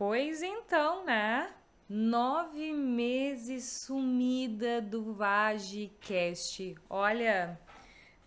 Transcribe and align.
Pois 0.00 0.42
então, 0.42 1.04
né? 1.04 1.50
Nove 1.86 2.72
meses 2.72 3.64
sumida 3.64 4.80
do 4.80 5.12
VageCast. 5.12 6.74
Olha, 6.88 7.60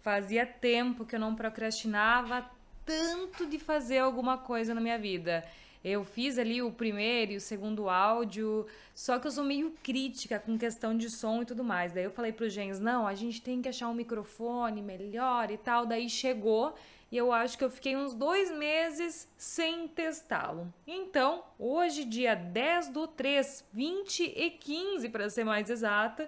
fazia 0.04 0.46
tempo 0.46 1.04
que 1.04 1.16
eu 1.16 1.20
não 1.20 1.34
procrastinava 1.34 2.48
tanto 2.86 3.48
de 3.48 3.58
fazer 3.58 3.98
alguma 3.98 4.38
coisa 4.38 4.76
na 4.76 4.82
minha 4.82 5.00
vida. 5.00 5.44
Eu 5.84 6.04
fiz 6.04 6.38
ali 6.38 6.62
o 6.62 6.72
primeiro 6.72 7.32
e 7.32 7.38
o 7.38 7.42
segundo 7.42 7.90
áudio, 7.90 8.68
só 8.94 9.18
que 9.18 9.26
eu 9.26 9.32
sou 9.32 9.44
meio 9.44 9.74
crítica 9.82 10.38
com 10.38 10.56
questão 10.60 10.96
de 10.96 11.10
som 11.10 11.42
e 11.42 11.46
tudo 11.46 11.64
mais. 11.64 11.92
Daí 11.92 12.04
eu 12.04 12.12
falei 12.12 12.32
pro 12.32 12.48
Gens, 12.48 12.80
não, 12.80 13.08
a 13.08 13.16
gente 13.16 13.42
tem 13.42 13.64
que 13.64 13.68
achar 13.68 13.90
um 13.90 13.96
microfone 13.96 14.80
melhor 14.84 15.50
e 15.50 15.58
tal. 15.58 15.88
Daí 15.88 16.08
chegou 16.08 16.76
e 17.14 17.18
eu 17.18 17.32
acho 17.32 17.60
que 17.60 17.64
eu 17.64 17.70
fiquei 17.70 17.96
uns 17.96 18.16
dois 18.16 18.50
meses 18.50 19.32
sem 19.38 19.88
testá-lo. 19.88 20.74
Então, 20.88 21.44
hoje, 21.60 22.06
dia 22.06 22.34
10 22.34 22.90
do 22.90 23.06
3, 23.06 23.64
20 23.72 24.34
e 24.36 24.50
15 24.50 25.10
para 25.10 25.30
ser 25.30 25.44
mais 25.44 25.70
exata, 25.70 26.28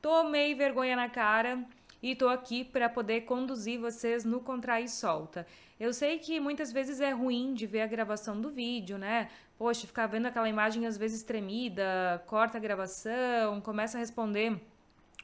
tomei 0.00 0.54
vergonha 0.54 0.94
na 0.94 1.08
cara 1.08 1.64
e 2.00 2.14
tô 2.14 2.28
aqui 2.28 2.62
para 2.62 2.88
poder 2.88 3.22
conduzir 3.22 3.80
vocês 3.80 4.24
no 4.24 4.38
Contrai 4.38 4.84
e 4.84 4.88
Solta. 4.88 5.44
Eu 5.80 5.92
sei 5.92 6.20
que 6.20 6.38
muitas 6.38 6.70
vezes 6.70 7.00
é 7.00 7.10
ruim 7.10 7.52
de 7.52 7.66
ver 7.66 7.80
a 7.80 7.88
gravação 7.88 8.40
do 8.40 8.50
vídeo, 8.50 8.98
né? 8.98 9.28
Poxa, 9.58 9.84
ficar 9.84 10.06
vendo 10.06 10.26
aquela 10.26 10.48
imagem 10.48 10.86
às 10.86 10.96
vezes 10.96 11.24
tremida, 11.24 12.22
corta 12.28 12.56
a 12.56 12.60
gravação, 12.60 13.60
começa 13.60 13.98
a 13.98 14.00
responder 14.00 14.60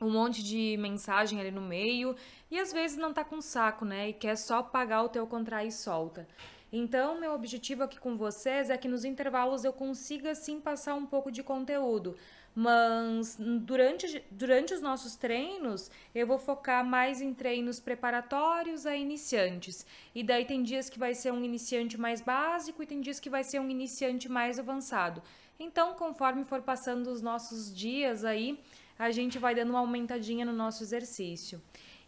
um 0.00 0.10
monte 0.10 0.42
de 0.42 0.76
mensagem 0.78 1.40
ali 1.40 1.50
no 1.50 1.60
meio 1.60 2.14
e 2.50 2.58
às 2.58 2.72
vezes 2.72 2.96
não 2.96 3.12
tá 3.12 3.24
com 3.24 3.40
saco, 3.40 3.84
né? 3.84 4.10
E 4.10 4.12
quer 4.12 4.36
só 4.36 4.62
pagar 4.62 5.02
o 5.02 5.08
teu 5.08 5.26
contrai 5.26 5.68
e 5.68 5.72
solta. 5.72 6.28
Então, 6.72 7.18
meu 7.18 7.32
objetivo 7.32 7.84
aqui 7.84 7.98
com 7.98 8.16
vocês 8.16 8.70
é 8.70 8.76
que 8.76 8.88
nos 8.88 9.04
intervalos 9.04 9.64
eu 9.64 9.72
consiga 9.72 10.34
sim 10.34 10.60
passar 10.60 10.94
um 10.94 11.06
pouco 11.06 11.30
de 11.30 11.42
conteúdo. 11.42 12.16
Mas 12.58 13.36
durante, 13.38 14.24
durante 14.30 14.72
os 14.72 14.80
nossos 14.80 15.14
treinos, 15.14 15.90
eu 16.14 16.26
vou 16.26 16.38
focar 16.38 16.84
mais 16.84 17.20
em 17.20 17.34
treinos 17.34 17.78
preparatórios 17.78 18.86
a 18.86 18.96
iniciantes. 18.96 19.86
E 20.14 20.22
daí 20.22 20.46
tem 20.46 20.62
dias 20.62 20.88
que 20.88 20.98
vai 20.98 21.14
ser 21.14 21.32
um 21.32 21.44
iniciante 21.44 22.00
mais 22.00 22.22
básico 22.22 22.82
e 22.82 22.86
tem 22.86 23.00
dias 23.00 23.20
que 23.20 23.28
vai 23.28 23.44
ser 23.44 23.60
um 23.60 23.68
iniciante 23.68 24.26
mais 24.26 24.58
avançado. 24.58 25.22
Então, 25.60 25.94
conforme 25.94 26.44
for 26.44 26.62
passando 26.62 27.08
os 27.08 27.20
nossos 27.20 27.74
dias 27.74 28.24
aí, 28.24 28.58
a 28.98 29.10
gente 29.10 29.38
vai 29.38 29.54
dando 29.54 29.70
uma 29.70 29.80
aumentadinha 29.80 30.44
no 30.44 30.52
nosso 30.52 30.82
exercício. 30.82 31.60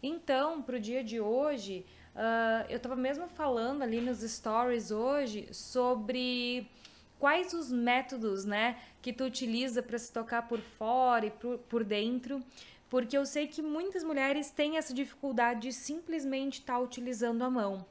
Então, 0.02 0.62
para 0.62 0.76
o 0.76 0.80
dia 0.80 1.02
de 1.02 1.20
hoje, 1.20 1.84
uh, 2.14 2.66
eu 2.68 2.76
estava 2.76 2.96
mesmo 2.96 3.28
falando 3.28 3.82
ali 3.82 4.00
nos 4.00 4.20
stories 4.20 4.90
hoje 4.90 5.48
sobre 5.52 6.70
quais 7.18 7.52
os 7.52 7.70
métodos, 7.70 8.44
né, 8.44 8.78
que 9.02 9.12
tu 9.12 9.24
utiliza 9.24 9.82
para 9.82 9.98
se 9.98 10.12
tocar 10.12 10.46
por 10.46 10.60
fora 10.60 11.26
e 11.26 11.30
por, 11.30 11.58
por 11.58 11.82
dentro, 11.82 12.42
porque 12.88 13.18
eu 13.18 13.26
sei 13.26 13.46
que 13.46 13.60
muitas 13.60 14.04
mulheres 14.04 14.50
têm 14.50 14.78
essa 14.78 14.94
dificuldade 14.94 15.62
de 15.62 15.72
simplesmente 15.72 16.60
estar 16.60 16.74
tá 16.74 16.78
utilizando 16.78 17.42
a 17.42 17.50
mão. 17.50 17.84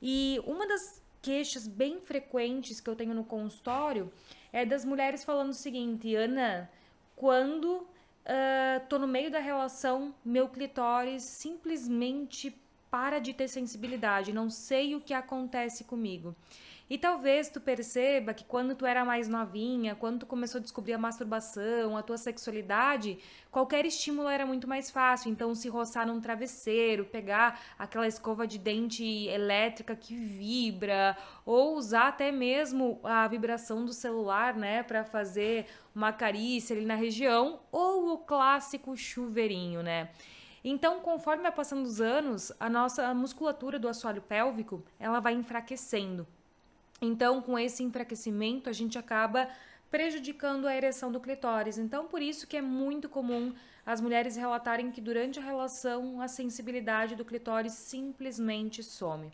E 0.00 0.40
uma 0.44 0.66
das 0.66 1.00
queixas 1.22 1.68
bem 1.68 2.00
frequentes 2.00 2.80
que 2.80 2.90
eu 2.90 2.96
tenho 2.96 3.14
no 3.14 3.24
consultório 3.24 4.12
é 4.52 4.66
das 4.66 4.84
mulheres 4.84 5.24
falando 5.24 5.50
o 5.50 5.54
seguinte, 5.54 6.14
Ana, 6.16 6.68
quando 7.14 7.86
uh, 8.26 8.98
no 8.98 9.06
meio 9.06 9.30
da 9.30 9.38
relação, 9.38 10.14
meu 10.24 10.48
clitóris 10.48 11.22
simplesmente 11.24 12.56
para 12.90 13.18
de 13.18 13.32
ter 13.32 13.48
sensibilidade, 13.48 14.32
não 14.32 14.50
sei 14.50 14.94
o 14.94 15.00
que 15.00 15.14
acontece 15.14 15.84
comigo. 15.84 16.36
E 16.92 16.98
talvez 16.98 17.48
tu 17.48 17.58
perceba 17.58 18.34
que 18.34 18.44
quando 18.44 18.74
tu 18.74 18.84
era 18.84 19.02
mais 19.02 19.26
novinha, 19.26 19.94
quando 19.94 20.18
tu 20.20 20.26
começou 20.26 20.58
a 20.58 20.62
descobrir 20.62 20.92
a 20.92 20.98
masturbação, 20.98 21.96
a 21.96 22.02
tua 22.02 22.18
sexualidade, 22.18 23.18
qualquer 23.50 23.86
estímulo 23.86 24.28
era 24.28 24.44
muito 24.44 24.68
mais 24.68 24.90
fácil. 24.90 25.30
Então, 25.30 25.54
se 25.54 25.70
roçar 25.70 26.06
num 26.06 26.20
travesseiro, 26.20 27.06
pegar 27.06 27.58
aquela 27.78 28.06
escova 28.06 28.46
de 28.46 28.58
dente 28.58 29.26
elétrica 29.28 29.96
que 29.96 30.14
vibra, 30.14 31.16
ou 31.46 31.76
usar 31.76 32.08
até 32.08 32.30
mesmo 32.30 33.00
a 33.02 33.26
vibração 33.26 33.86
do 33.86 33.92
celular, 33.94 34.54
né, 34.54 34.82
para 34.82 35.02
fazer 35.02 35.68
uma 35.94 36.12
carícia 36.12 36.76
ali 36.76 36.84
na 36.84 36.94
região, 36.94 37.60
ou 37.72 38.12
o 38.12 38.18
clássico 38.18 38.94
chuveirinho, 38.94 39.82
né? 39.82 40.10
Então, 40.62 41.00
conforme 41.00 41.42
vai 41.42 41.52
passando 41.52 41.86
os 41.86 42.02
anos, 42.02 42.52
a 42.60 42.68
nossa 42.68 43.14
musculatura 43.14 43.78
do 43.78 43.88
assoalho 43.88 44.20
pélvico, 44.20 44.84
ela 45.00 45.20
vai 45.20 45.32
enfraquecendo. 45.32 46.26
Então, 47.02 47.42
com 47.42 47.58
esse 47.58 47.82
enfraquecimento, 47.82 48.70
a 48.70 48.72
gente 48.72 48.96
acaba 48.96 49.48
prejudicando 49.90 50.66
a 50.66 50.74
ereção 50.74 51.10
do 51.10 51.20
clitóris. 51.20 51.76
Então, 51.76 52.06
por 52.06 52.22
isso 52.22 52.46
que 52.46 52.56
é 52.56 52.62
muito 52.62 53.08
comum 53.08 53.52
as 53.84 54.00
mulheres 54.00 54.36
relatarem 54.36 54.92
que 54.92 55.00
durante 55.00 55.40
a 55.40 55.42
relação 55.42 56.22
a 56.22 56.28
sensibilidade 56.28 57.16
do 57.16 57.24
clitóris 57.24 57.72
simplesmente 57.72 58.84
some. 58.84 59.32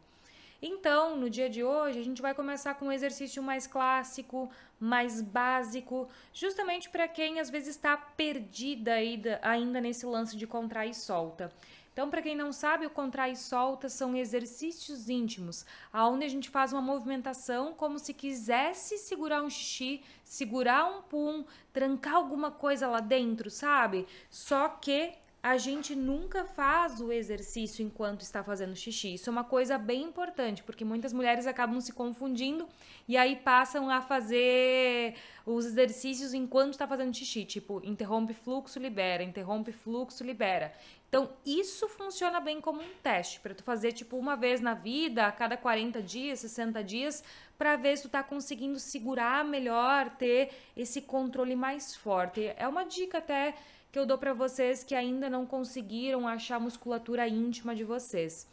Então, 0.60 1.14
no 1.14 1.28
dia 1.30 1.48
de 1.48 1.62
hoje, 1.62 2.00
a 2.00 2.02
gente 2.02 2.22
vai 2.22 2.34
começar 2.34 2.74
com 2.74 2.86
um 2.86 2.92
exercício 2.92 3.40
mais 3.42 3.66
clássico, 3.66 4.50
mais 4.80 5.20
básico, 5.20 6.08
justamente 6.32 6.88
para 6.88 7.06
quem 7.06 7.38
às 7.38 7.50
vezes 7.50 7.76
está 7.76 7.96
perdida 7.96 8.94
ainda 9.42 9.80
nesse 9.80 10.06
lance 10.06 10.36
de 10.36 10.46
contrair 10.46 10.90
e 10.90 10.94
solta. 10.94 11.52
Então, 11.98 12.10
para 12.10 12.22
quem 12.22 12.36
não 12.36 12.52
sabe, 12.52 12.86
o 12.86 12.90
contrai 12.90 13.32
e 13.32 13.36
solta 13.36 13.88
são 13.88 14.14
exercícios 14.14 15.08
íntimos, 15.08 15.66
aonde 15.92 16.24
a 16.24 16.28
gente 16.28 16.48
faz 16.48 16.72
uma 16.72 16.80
movimentação 16.80 17.74
como 17.74 17.98
se 17.98 18.14
quisesse 18.14 18.98
segurar 18.98 19.42
um 19.42 19.50
xixi, 19.50 20.00
segurar 20.22 20.84
um 20.84 21.02
pum, 21.02 21.44
trancar 21.72 22.14
alguma 22.14 22.52
coisa 22.52 22.86
lá 22.86 23.00
dentro, 23.00 23.50
sabe? 23.50 24.06
Só 24.30 24.68
que 24.68 25.12
a 25.42 25.56
gente 25.56 25.94
nunca 25.94 26.44
faz 26.44 27.00
o 27.00 27.12
exercício 27.12 27.84
enquanto 27.84 28.22
está 28.22 28.42
fazendo 28.42 28.74
xixi. 28.74 29.14
Isso 29.14 29.30
é 29.30 29.32
uma 29.32 29.44
coisa 29.44 29.78
bem 29.78 30.02
importante, 30.02 30.62
porque 30.62 30.84
muitas 30.84 31.12
mulheres 31.12 31.46
acabam 31.46 31.80
se 31.80 31.92
confundindo 31.92 32.68
e 33.06 33.16
aí 33.16 33.36
passam 33.36 33.88
a 33.88 34.00
fazer 34.00 35.14
os 35.46 35.64
exercícios 35.64 36.34
enquanto 36.34 36.72
está 36.72 36.86
fazendo 36.86 37.16
xixi, 37.16 37.44
tipo, 37.44 37.80
interrompe 37.84 38.34
fluxo, 38.34 38.78
libera, 38.78 39.22
interrompe 39.22 39.72
fluxo, 39.72 40.24
libera. 40.24 40.72
Então, 41.08 41.30
isso 41.44 41.88
funciona 41.88 42.38
bem 42.38 42.60
como 42.60 42.82
um 42.82 42.94
teste 43.02 43.40
para 43.40 43.54
tu 43.54 43.62
fazer 43.62 43.92
tipo 43.92 44.16
uma 44.16 44.36
vez 44.36 44.60
na 44.60 44.74
vida, 44.74 45.26
a 45.26 45.32
cada 45.32 45.56
40 45.56 46.02
dias, 46.02 46.40
60 46.40 46.84
dias, 46.84 47.24
para 47.56 47.76
ver 47.76 47.96
se 47.96 48.02
tu 48.02 48.08
tá 48.10 48.22
conseguindo 48.22 48.78
segurar 48.78 49.42
melhor, 49.42 50.10
ter 50.10 50.50
esse 50.76 51.00
controle 51.00 51.56
mais 51.56 51.96
forte. 51.96 52.52
É 52.56 52.68
uma 52.68 52.84
dica 52.84 53.18
até 53.18 53.54
que 53.90 53.98
eu 53.98 54.04
dou 54.04 54.18
para 54.18 54.34
vocês 54.34 54.84
que 54.84 54.94
ainda 54.94 55.30
não 55.30 55.46
conseguiram 55.46 56.28
achar 56.28 56.56
a 56.56 56.60
musculatura 56.60 57.26
íntima 57.26 57.74
de 57.74 57.84
vocês. 57.84 58.46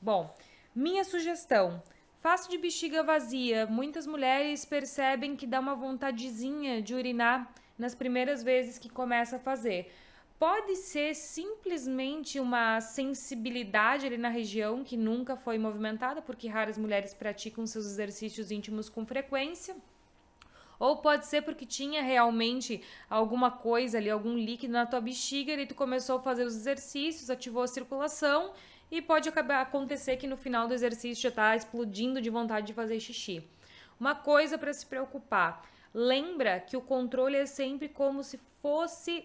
Bom, 0.00 0.34
minha 0.74 1.02
sugestão: 1.02 1.82
faça 2.20 2.50
de 2.50 2.58
bexiga 2.58 3.02
vazia. 3.02 3.66
Muitas 3.66 4.06
mulheres 4.06 4.66
percebem 4.66 5.34
que 5.34 5.46
dá 5.46 5.58
uma 5.60 5.74
vontadezinha 5.74 6.82
de 6.82 6.94
urinar 6.94 7.50
nas 7.78 7.94
primeiras 7.94 8.42
vezes 8.42 8.78
que 8.78 8.90
começa 8.90 9.36
a 9.36 9.40
fazer. 9.40 9.90
Pode 10.38 10.76
ser 10.76 11.14
simplesmente 11.14 12.38
uma 12.38 12.78
sensibilidade 12.82 14.04
ali 14.04 14.18
na 14.18 14.28
região 14.28 14.84
que 14.84 14.94
nunca 14.94 15.34
foi 15.34 15.56
movimentada, 15.56 16.20
porque 16.20 16.46
raras 16.46 16.76
mulheres 16.76 17.14
praticam 17.14 17.66
seus 17.66 17.86
exercícios 17.86 18.50
íntimos 18.50 18.90
com 18.90 19.06
frequência. 19.06 19.74
Ou 20.78 20.98
pode 20.98 21.24
ser 21.24 21.40
porque 21.40 21.64
tinha 21.64 22.02
realmente 22.02 22.82
alguma 23.08 23.50
coisa 23.50 23.96
ali, 23.96 24.10
algum 24.10 24.36
líquido 24.36 24.74
na 24.74 24.84
tua 24.84 25.00
bexiga 25.00 25.54
e 25.54 25.66
tu 25.66 25.74
começou 25.74 26.18
a 26.18 26.22
fazer 26.22 26.44
os 26.44 26.54
exercícios, 26.54 27.30
ativou 27.30 27.62
a 27.62 27.66
circulação 27.66 28.52
e 28.90 29.00
pode 29.00 29.30
acabar 29.30 29.62
acontecer 29.62 30.18
que 30.18 30.26
no 30.26 30.36
final 30.36 30.68
do 30.68 30.74
exercício 30.74 31.22
já 31.22 31.30
está 31.30 31.56
explodindo 31.56 32.20
de 32.20 32.28
vontade 32.28 32.66
de 32.66 32.74
fazer 32.74 33.00
xixi. 33.00 33.42
Uma 33.98 34.14
coisa 34.14 34.58
para 34.58 34.72
se 34.74 34.84
preocupar: 34.84 35.66
lembra 35.94 36.60
que 36.60 36.76
o 36.76 36.82
controle 36.82 37.36
é 37.36 37.46
sempre 37.46 37.88
como 37.88 38.22
se 38.22 38.38
fosse 38.60 39.24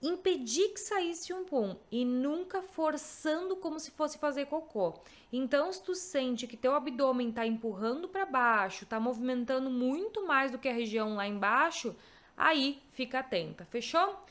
impedir 0.00 0.68
que 0.68 0.80
saísse 0.80 1.32
um 1.32 1.44
pum 1.44 1.76
e 1.90 2.04
nunca 2.04 2.62
forçando 2.62 3.56
como 3.56 3.80
se 3.80 3.90
fosse 3.90 4.18
fazer 4.18 4.46
cocô. 4.46 4.94
Então, 5.32 5.72
se 5.72 5.82
tu 5.82 5.94
sente 5.94 6.46
que 6.46 6.56
teu 6.56 6.74
abdômen 6.74 7.32
tá 7.32 7.46
empurrando 7.46 8.08
para 8.08 8.24
baixo, 8.24 8.86
tá 8.86 9.00
movimentando 9.00 9.68
muito 9.68 10.26
mais 10.26 10.52
do 10.52 10.58
que 10.58 10.68
a 10.68 10.72
região 10.72 11.16
lá 11.16 11.26
embaixo, 11.26 11.96
aí 12.36 12.80
fica 12.92 13.18
atenta, 13.18 13.64
fechou? 13.64 14.24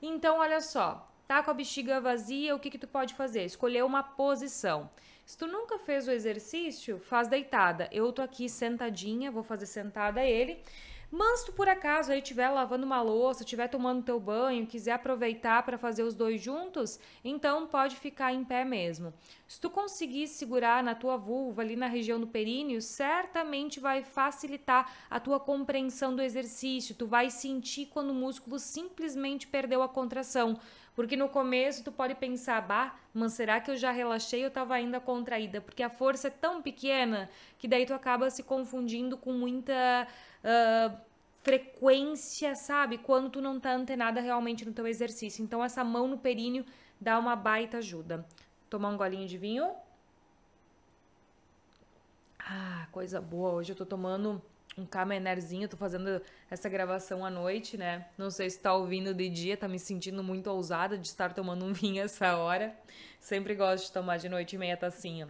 Então, 0.00 0.38
olha 0.38 0.60
só, 0.60 1.10
tá 1.28 1.42
com 1.42 1.50
a 1.50 1.54
bexiga 1.54 2.00
vazia, 2.00 2.54
o 2.54 2.58
que 2.58 2.70
que 2.70 2.78
tu 2.78 2.88
pode 2.88 3.14
fazer? 3.14 3.44
Escolher 3.44 3.84
uma 3.84 4.02
posição. 4.02 4.90
Se 5.26 5.38
tu 5.38 5.46
nunca 5.46 5.78
fez 5.78 6.08
o 6.08 6.10
exercício, 6.10 6.98
faz 6.98 7.28
deitada. 7.28 7.88
Eu 7.92 8.12
tô 8.12 8.20
aqui 8.20 8.48
sentadinha, 8.48 9.30
vou 9.30 9.44
fazer 9.44 9.66
sentada 9.66 10.24
ele. 10.24 10.60
Mas 11.10 11.42
tu 11.42 11.52
por 11.52 11.68
acaso 11.68 12.12
aí 12.12 12.20
estiver 12.20 12.48
lavando 12.50 12.86
uma 12.86 13.02
louça, 13.02 13.42
estiver 13.42 13.66
tomando 13.66 14.04
teu 14.04 14.20
banho, 14.20 14.66
quiser 14.66 14.92
aproveitar 14.92 15.64
para 15.64 15.76
fazer 15.76 16.04
os 16.04 16.14
dois 16.14 16.40
juntos, 16.40 17.00
então 17.24 17.66
pode 17.66 17.96
ficar 17.96 18.32
em 18.32 18.44
pé 18.44 18.64
mesmo. 18.64 19.12
Se 19.48 19.60
tu 19.60 19.68
conseguir 19.68 20.28
segurar 20.28 20.84
na 20.84 20.94
tua 20.94 21.16
vulva 21.16 21.62
ali 21.62 21.74
na 21.74 21.88
região 21.88 22.20
do 22.20 22.28
períneo, 22.28 22.80
certamente 22.80 23.80
vai 23.80 24.04
facilitar 24.04 24.92
a 25.10 25.18
tua 25.18 25.40
compreensão 25.40 26.14
do 26.14 26.22
exercício. 26.22 26.94
Tu 26.94 27.06
vai 27.06 27.28
sentir 27.28 27.86
quando 27.86 28.10
o 28.10 28.14
músculo 28.14 28.60
simplesmente 28.60 29.48
perdeu 29.48 29.82
a 29.82 29.88
contração. 29.88 30.60
Porque 30.94 31.16
no 31.16 31.28
começo 31.28 31.82
tu 31.82 31.90
pode 31.90 32.14
pensar, 32.14 32.60
bah, 32.60 32.94
mas 33.14 33.32
será 33.32 33.60
que 33.60 33.70
eu 33.70 33.76
já 33.76 33.90
relaxei 33.90 34.42
ou 34.42 34.48
estava 34.48 34.74
ainda 34.74 35.00
contraída? 35.00 35.60
Porque 35.60 35.82
a 35.82 35.88
força 35.88 36.28
é 36.28 36.30
tão 36.30 36.60
pequena 36.60 37.30
que 37.58 37.66
daí 37.66 37.86
tu 37.86 37.94
acaba 37.94 38.28
se 38.28 38.42
confundindo 38.42 39.16
com 39.16 39.32
muita 39.32 40.06
uh, 40.44 40.96
frequência, 41.42 42.54
sabe? 42.54 42.98
Quando 42.98 43.30
tu 43.30 43.40
não 43.40 43.58
tá 43.58 43.72
antenada 43.72 44.20
realmente 44.20 44.64
no 44.64 44.72
teu 44.72 44.86
exercício. 44.86 45.42
Então 45.42 45.64
essa 45.64 45.82
mão 45.82 46.06
no 46.06 46.18
períneo 46.18 46.64
dá 47.00 47.18
uma 47.18 47.34
baita 47.34 47.78
ajuda. 47.78 48.26
Tomar 48.68 48.90
um 48.90 48.96
golinho 48.96 49.26
de 49.26 49.38
vinho. 49.38 49.70
Ah, 52.38 52.86
coisa 52.92 53.20
boa. 53.20 53.52
Hoje 53.52 53.72
eu 53.72 53.76
tô 53.76 53.86
tomando 53.86 54.42
um 54.76 54.86
camenerzinho, 54.86 55.68
tô 55.68 55.76
fazendo 55.76 56.20
essa 56.50 56.68
gravação 56.68 57.24
à 57.24 57.30
noite, 57.30 57.76
né? 57.76 58.06
Não 58.16 58.30
sei 58.30 58.48
se 58.48 58.58
tá 58.58 58.74
ouvindo 58.74 59.12
de 59.12 59.28
dia, 59.28 59.56
tá 59.56 59.68
me 59.68 59.78
sentindo 59.78 60.22
muito 60.22 60.48
ousada 60.48 60.96
de 60.96 61.06
estar 61.06 61.32
tomando 61.32 61.64
um 61.64 61.72
vinho 61.74 62.02
essa 62.02 62.36
hora. 62.36 62.74
Sempre 63.18 63.54
gosto 63.54 63.86
de 63.86 63.92
tomar 63.92 64.18
de 64.18 64.28
noite 64.28 64.56
meia 64.56 64.76
tacinha. 64.76 65.28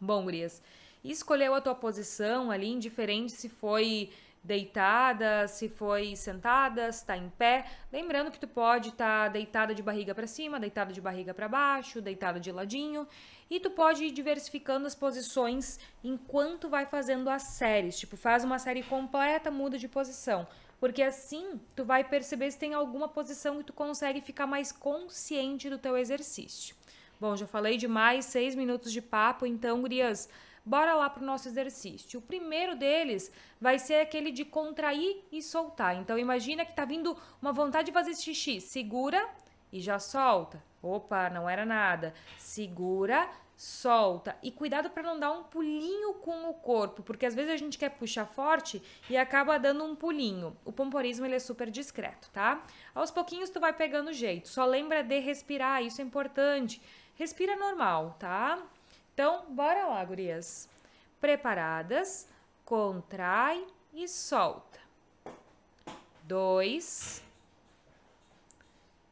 Bom, 0.00 0.22
gurias, 0.24 0.62
escolheu 1.04 1.54
a 1.54 1.60
tua 1.60 1.74
posição 1.74 2.50
ali, 2.50 2.68
indiferente 2.68 3.32
se 3.32 3.48
foi 3.48 4.10
deitada, 4.42 5.46
se 5.46 5.68
foi 5.68 6.16
sentada, 6.16 6.90
se 6.92 7.04
tá 7.04 7.16
em 7.16 7.28
pé. 7.30 7.66
Lembrando 7.92 8.30
que 8.30 8.38
tu 8.38 8.48
pode 8.48 8.90
estar 8.90 9.24
tá 9.24 9.28
deitada 9.28 9.74
de 9.74 9.82
barriga 9.82 10.14
para 10.14 10.26
cima, 10.26 10.58
deitada 10.58 10.92
de 10.92 11.00
barriga 11.00 11.34
para 11.34 11.48
baixo, 11.48 12.00
deitada 12.00 12.40
de 12.40 12.50
ladinho. 12.50 13.06
E 13.50 13.60
tu 13.60 13.70
pode 13.70 14.04
ir 14.04 14.10
diversificando 14.10 14.86
as 14.86 14.94
posições 14.94 15.78
enquanto 16.02 16.68
vai 16.68 16.86
fazendo 16.86 17.28
as 17.28 17.42
séries. 17.42 17.98
Tipo, 17.98 18.16
faz 18.16 18.44
uma 18.44 18.58
série 18.58 18.82
completa, 18.82 19.50
muda 19.50 19.78
de 19.78 19.88
posição. 19.88 20.46
Porque 20.80 21.02
assim 21.02 21.60
tu 21.74 21.84
vai 21.84 22.04
perceber 22.04 22.50
se 22.50 22.58
tem 22.58 22.72
alguma 22.72 23.08
posição 23.08 23.58
que 23.58 23.64
tu 23.64 23.72
consegue 23.72 24.20
ficar 24.20 24.46
mais 24.46 24.70
consciente 24.70 25.68
do 25.68 25.78
teu 25.78 25.96
exercício. 25.96 26.76
Bom, 27.20 27.36
já 27.36 27.48
falei 27.48 27.76
demais, 27.76 28.26
seis 28.26 28.54
minutos 28.54 28.92
de 28.92 29.02
papo, 29.02 29.44
então, 29.44 29.80
gurias, 29.80 30.28
bora 30.68 30.94
lá 30.94 31.08
para 31.08 31.22
o 31.22 31.26
nosso 31.26 31.48
exercício. 31.48 32.18
O 32.18 32.22
primeiro 32.22 32.76
deles 32.76 33.32
vai 33.60 33.78
ser 33.78 34.02
aquele 34.02 34.30
de 34.30 34.44
contrair 34.44 35.24
e 35.32 35.42
soltar. 35.42 35.96
Então, 35.96 36.18
imagina 36.18 36.64
que 36.64 36.74
tá 36.74 36.84
vindo 36.84 37.16
uma 37.40 37.52
vontade 37.52 37.86
de 37.86 37.92
fazer 37.92 38.14
xixi. 38.14 38.60
Segura 38.60 39.26
e 39.72 39.80
já 39.80 39.98
solta. 39.98 40.62
Opa, 40.82 41.30
não 41.30 41.48
era 41.48 41.64
nada. 41.64 42.12
Segura, 42.36 43.28
solta. 43.56 44.36
E 44.42 44.52
cuidado 44.52 44.90
para 44.90 45.02
não 45.02 45.18
dar 45.18 45.32
um 45.32 45.42
pulinho 45.42 46.14
com 46.14 46.48
o 46.50 46.54
corpo, 46.54 47.02
porque 47.02 47.26
às 47.26 47.34
vezes 47.34 47.50
a 47.50 47.56
gente 47.56 47.78
quer 47.78 47.88
puxar 47.88 48.26
forte 48.26 48.82
e 49.08 49.16
acaba 49.16 49.58
dando 49.58 49.84
um 49.84 49.96
pulinho. 49.96 50.56
O 50.64 50.72
pomporismo 50.72 51.24
ele 51.24 51.34
é 51.34 51.40
super 51.40 51.70
discreto, 51.70 52.30
tá? 52.30 52.62
Aos 52.94 53.10
pouquinhos 53.10 53.50
tu 53.50 53.58
vai 53.58 53.72
pegando 53.72 54.12
jeito. 54.12 54.48
Só 54.48 54.66
lembra 54.66 55.02
de 55.02 55.18
respirar, 55.18 55.82
isso 55.82 56.00
é 56.00 56.04
importante. 56.04 56.80
Respira 57.14 57.56
normal, 57.56 58.16
tá? 58.18 58.62
Então, 59.18 59.52
bora 59.52 59.84
lá, 59.84 60.04
gurias. 60.04 60.68
Preparadas? 61.20 62.28
Contrai 62.64 63.66
e 63.92 64.06
solta. 64.06 64.78
Dois, 66.22 67.20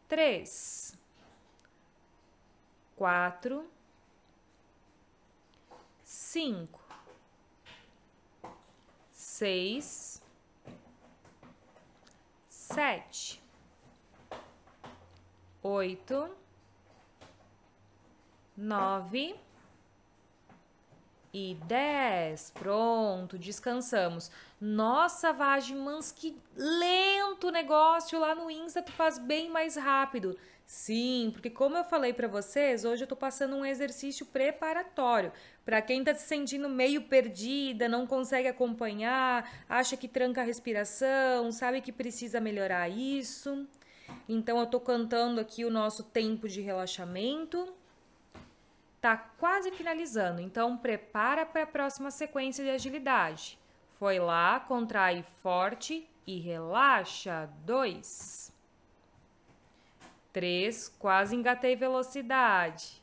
três, 0.06 0.96
quatro, 2.94 3.68
cinco, 6.04 6.80
seis, 9.10 10.22
sete, 12.48 13.42
oito, 15.64 16.30
nove 18.56 19.45
e 21.36 21.54
10. 21.66 22.52
Pronto, 22.52 23.36
descansamos. 23.36 24.30
Nossa, 24.58 25.34
Vagimans, 25.34 26.10
que 26.10 26.34
lento 26.56 27.50
negócio 27.50 28.18
lá 28.18 28.34
no 28.34 28.50
Insta, 28.50 28.80
tu 28.80 28.90
faz 28.90 29.18
bem 29.18 29.50
mais 29.50 29.76
rápido. 29.76 30.34
Sim, 30.64 31.28
porque 31.34 31.50
como 31.50 31.76
eu 31.76 31.84
falei 31.84 32.14
para 32.14 32.26
vocês, 32.26 32.86
hoje 32.86 33.04
eu 33.04 33.06
tô 33.06 33.14
passando 33.14 33.54
um 33.54 33.66
exercício 33.66 34.24
preparatório. 34.24 35.30
Para 35.62 35.82
quem 35.82 36.02
tá 36.02 36.14
se 36.14 36.26
sentindo 36.26 36.70
meio 36.70 37.02
perdida, 37.02 37.86
não 37.86 38.06
consegue 38.06 38.48
acompanhar, 38.48 39.64
acha 39.68 39.94
que 39.94 40.08
tranca 40.08 40.40
a 40.40 40.44
respiração, 40.44 41.52
sabe 41.52 41.82
que 41.82 41.92
precisa 41.92 42.40
melhorar 42.40 42.88
isso. 42.88 43.68
Então 44.26 44.58
eu 44.58 44.66
tô 44.66 44.80
cantando 44.80 45.38
aqui 45.38 45.66
o 45.66 45.70
nosso 45.70 46.02
tempo 46.02 46.48
de 46.48 46.62
relaxamento 46.62 47.75
Tá 49.06 49.16
quase 49.16 49.70
finalizando, 49.70 50.40
então 50.40 50.76
prepara 50.76 51.46
para 51.46 51.62
a 51.62 51.66
próxima 51.66 52.10
sequência 52.10 52.64
de 52.64 52.70
agilidade. 52.70 53.56
Foi 54.00 54.18
lá, 54.18 54.58
contrai 54.58 55.22
forte 55.22 56.10
e 56.26 56.40
relaxa. 56.40 57.48
Dois. 57.64 58.52
Três, 60.32 60.88
quase 60.88 61.36
engatei 61.36 61.76
velocidade. 61.76 63.00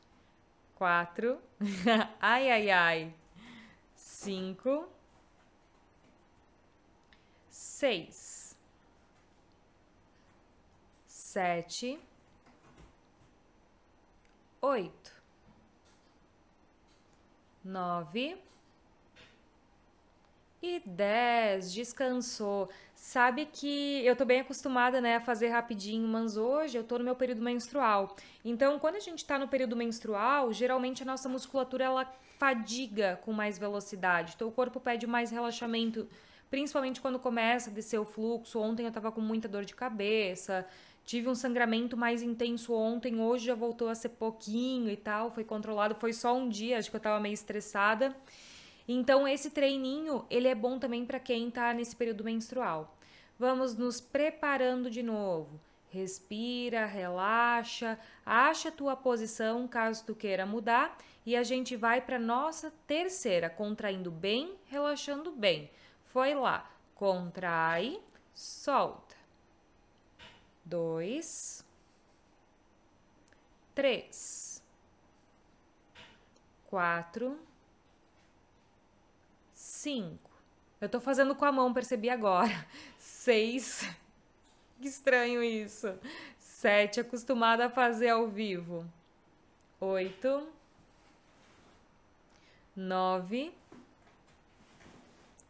Quatro. 0.75 1.39
ai, 2.19 2.51
ai, 2.51 2.69
ai. 2.69 3.15
Cinco. 3.95 4.89
Seis. 7.47 8.57
Sete. 11.07 11.97
Oito 14.61 15.02
nove 17.63 18.37
e 20.61 20.81
dez. 20.85 21.73
Descansou. 21.73 22.69
Sabe 22.95 23.45
que 23.45 24.05
eu 24.05 24.15
tô 24.15 24.23
bem 24.23 24.39
acostumada, 24.39 25.01
né, 25.01 25.17
a 25.17 25.21
fazer 25.21 25.49
rapidinho, 25.49 26.07
mas 26.07 26.37
hoje 26.37 26.77
eu 26.77 26.83
tô 26.83 26.97
no 26.97 27.03
meu 27.03 27.15
período 27.15 27.41
menstrual. 27.41 28.15
Então, 28.45 28.79
quando 28.79 28.95
a 28.95 28.99
gente 28.99 29.25
tá 29.25 29.37
no 29.37 29.47
período 29.47 29.75
menstrual, 29.75 30.53
geralmente 30.53 31.03
a 31.03 31.05
nossa 31.05 31.27
musculatura 31.27 31.83
ela 31.83 32.05
fadiga 32.37 33.19
com 33.23 33.33
mais 33.33 33.57
velocidade. 33.57 34.33
Então, 34.35 34.47
o 34.47 34.51
corpo 34.51 34.79
pede 34.79 35.05
mais 35.05 35.31
relaxamento, 35.31 36.07
principalmente 36.49 37.01
quando 37.01 37.19
começa 37.19 37.69
a 37.69 37.73
descer 37.73 37.99
o 37.99 38.05
fluxo. 38.05 38.59
Ontem 38.59 38.85
eu 38.85 38.91
tava 38.91 39.11
com 39.11 39.21
muita 39.21 39.47
dor 39.49 39.65
de 39.65 39.75
cabeça, 39.75 40.65
Tive 41.05 41.27
um 41.27 41.35
sangramento 41.35 41.97
mais 41.97 42.21
intenso 42.21 42.73
ontem, 42.73 43.19
hoje 43.19 43.47
já 43.47 43.55
voltou 43.55 43.89
a 43.89 43.95
ser 43.95 44.09
pouquinho 44.09 44.89
e 44.89 44.95
tal, 44.95 45.31
foi 45.31 45.43
controlado, 45.43 45.95
foi 45.95 46.13
só 46.13 46.33
um 46.35 46.47
dia, 46.47 46.77
acho 46.77 46.89
que 46.89 46.95
eu 46.95 47.01
tava 47.01 47.19
meio 47.19 47.33
estressada. 47.33 48.15
Então 48.87 49.27
esse 49.27 49.49
treininho, 49.49 50.25
ele 50.29 50.47
é 50.47 50.55
bom 50.55 50.79
também 50.79 51.05
para 51.05 51.19
quem 51.19 51.51
tá 51.51 51.73
nesse 51.73 51.95
período 51.95 52.23
menstrual. 52.23 52.97
Vamos 53.37 53.75
nos 53.75 53.99
preparando 53.99 54.89
de 54.89 55.03
novo. 55.03 55.59
Respira, 55.89 56.85
relaxa, 56.85 57.99
acha 58.25 58.69
a 58.69 58.71
tua 58.71 58.95
posição 58.95 59.67
caso 59.67 60.05
tu 60.05 60.15
queira 60.15 60.45
mudar 60.45 60.97
e 61.25 61.35
a 61.35 61.43
gente 61.43 61.75
vai 61.75 62.01
para 62.01 62.17
nossa 62.17 62.73
terceira, 62.87 63.49
contraindo 63.49 64.09
bem, 64.09 64.55
relaxando 64.65 65.31
bem. 65.31 65.69
Foi 66.05 66.33
lá, 66.33 66.71
contrai, 66.95 67.99
solta 68.33 69.02
dois, 70.65 71.65
três, 73.75 74.63
quatro, 76.67 77.39
cinco. 79.53 80.31
Eu 80.79 80.89
tô 80.89 80.99
fazendo 80.99 81.35
com 81.35 81.45
a 81.45 81.51
mão, 81.51 81.73
percebi 81.73 82.09
agora. 82.09 82.53
Seis. 82.97 83.87
Que 84.81 84.89
estranho 84.89 85.41
isso. 85.41 85.97
Sete, 86.37 86.99
acostumada 86.99 87.67
a 87.67 87.69
fazer 87.69 88.09
ao 88.09 88.27
vivo. 88.27 88.85
Oito. 89.79 90.45
Nove. 92.75 93.53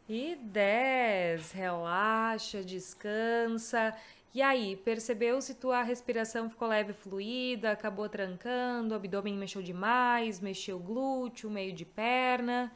E 0.07 0.35
dez. 0.35 1.51
Relaxa, 1.51 2.63
descansa 2.63 3.97
e 4.33 4.41
aí, 4.41 4.75
percebeu 4.75 5.39
se 5.41 5.53
tua 5.53 5.83
respiração 5.83 6.49
ficou 6.49 6.67
leve 6.67 6.91
e 6.91 6.95
fluida, 6.95 7.71
acabou 7.71 8.09
trancando, 8.09 8.93
o 8.93 8.97
abdômen 8.97 9.37
mexeu 9.37 9.61
demais, 9.61 10.39
mexeu 10.39 10.77
o 10.77 10.79
glúteo, 10.79 11.49
meio 11.49 11.71
de 11.71 11.85
perna? 11.85 12.71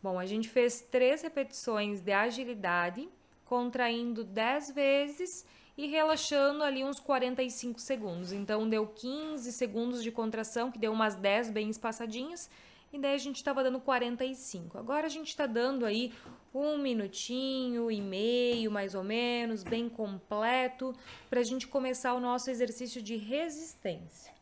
Bom, 0.00 0.18
a 0.18 0.26
gente 0.26 0.48
fez 0.48 0.80
três 0.80 1.22
repetições 1.22 2.00
de 2.00 2.12
agilidade 2.12 3.08
contraindo 3.44 4.22
10 4.22 4.70
vezes 4.72 5.44
e 5.76 5.86
relaxando 5.86 6.62
ali 6.62 6.84
uns 6.84 7.00
45 7.00 7.80
segundos. 7.80 8.32
Então 8.32 8.68
deu 8.68 8.86
15 8.86 9.50
segundos 9.52 10.02
de 10.02 10.12
contração, 10.12 10.70
que 10.70 10.78
deu 10.78 10.92
umas 10.92 11.16
10 11.16 11.50
bem 11.50 11.70
espaçadinhas, 11.70 12.50
e 12.92 12.98
daí 12.98 13.14
a 13.14 13.18
gente 13.18 13.36
estava 13.36 13.62
dando 13.62 13.80
45. 13.80 14.78
Agora 14.78 15.06
a 15.06 15.10
gente 15.10 15.28
está 15.28 15.46
dando 15.46 15.84
aí 15.84 16.12
um 16.54 16.78
minutinho 16.78 17.90
e 17.90 18.00
meio, 18.00 18.70
mais 18.70 18.94
ou 18.94 19.04
menos, 19.04 19.62
bem 19.62 19.88
completo, 19.88 20.94
para 21.28 21.40
a 21.40 21.44
gente 21.44 21.66
começar 21.66 22.14
o 22.14 22.20
nosso 22.20 22.50
exercício 22.50 23.02
de 23.02 23.16
resistência. 23.16 24.32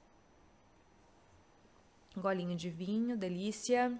Golinho 2.16 2.56
de 2.56 2.70
vinho, 2.70 3.16
delícia. 3.16 3.92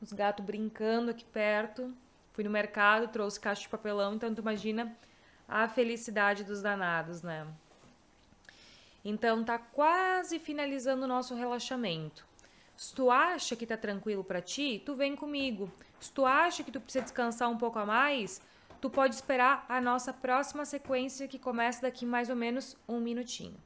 Os 0.00 0.12
gatos 0.12 0.44
brincando 0.44 1.10
aqui 1.10 1.24
perto. 1.24 1.92
Fui 2.32 2.44
no 2.44 2.50
mercado, 2.50 3.08
trouxe 3.08 3.40
caixa 3.40 3.62
de 3.62 3.68
papelão, 3.68 4.14
então 4.14 4.34
tu 4.34 4.40
imagina 4.40 4.96
a 5.48 5.68
felicidade 5.68 6.44
dos 6.44 6.62
danados, 6.62 7.22
né? 7.22 7.46
Então 9.04 9.44
tá 9.44 9.58
quase 9.58 10.38
finalizando 10.38 11.04
o 11.04 11.08
nosso 11.08 11.34
relaxamento. 11.34 12.26
Se 12.76 12.94
tu 12.94 13.10
acha 13.10 13.54
que 13.54 13.66
tá 13.66 13.76
tranquilo 13.76 14.24
para 14.24 14.42
ti, 14.42 14.82
tu 14.84 14.94
vem 14.94 15.14
comigo. 15.14 15.70
Se 16.00 16.12
tu 16.12 16.26
acha 16.26 16.62
que 16.64 16.72
tu 16.72 16.80
precisa 16.80 17.04
descansar 17.04 17.50
um 17.50 17.56
pouco 17.56 17.78
a 17.78 17.86
mais, 17.86 18.42
tu 18.80 18.90
pode 18.90 19.14
esperar 19.14 19.64
a 19.68 19.80
nossa 19.80 20.12
próxima 20.12 20.64
sequência 20.64 21.28
que 21.28 21.38
começa 21.38 21.82
daqui 21.82 22.04
mais 22.04 22.28
ou 22.28 22.36
menos 22.36 22.76
um 22.88 23.00
minutinho. 23.00 23.56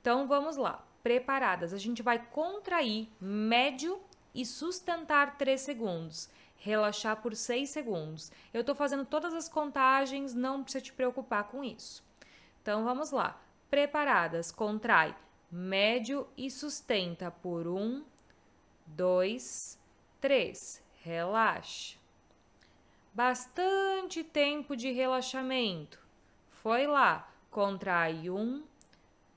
Então 0.00 0.26
vamos 0.26 0.56
lá, 0.56 0.84
preparadas. 1.02 1.72
A 1.72 1.78
gente 1.78 2.02
vai 2.02 2.18
contrair 2.26 3.08
médio 3.20 4.00
e 4.34 4.44
sustentar 4.44 5.36
3 5.36 5.60
segundos 5.60 6.28
relaxar 6.64 7.20
por 7.20 7.36
6 7.36 7.68
segundos. 7.68 8.32
Eu 8.52 8.62
estou 8.62 8.74
fazendo 8.74 9.04
todas 9.04 9.34
as 9.34 9.50
contagens, 9.50 10.34
não 10.34 10.62
precisa 10.62 10.82
te 10.82 10.94
preocupar 10.94 11.44
com 11.44 11.62
isso. 11.62 12.02
Então 12.62 12.84
vamos 12.84 13.10
lá. 13.10 13.38
Preparadas, 13.68 14.50
contrai 14.50 15.14
médio 15.50 16.26
e 16.36 16.50
sustenta 16.50 17.30
por 17.30 17.68
1, 17.68 18.02
2, 18.86 19.78
3. 20.20 20.82
Relaxa. 21.02 21.98
Bastante 23.12 24.24
tempo 24.24 24.76
de 24.76 24.90
relaxamento. 24.90 25.98
Foi 26.50 26.86
lá. 26.86 27.28
Contrai 27.50 28.28
1, 28.28 28.64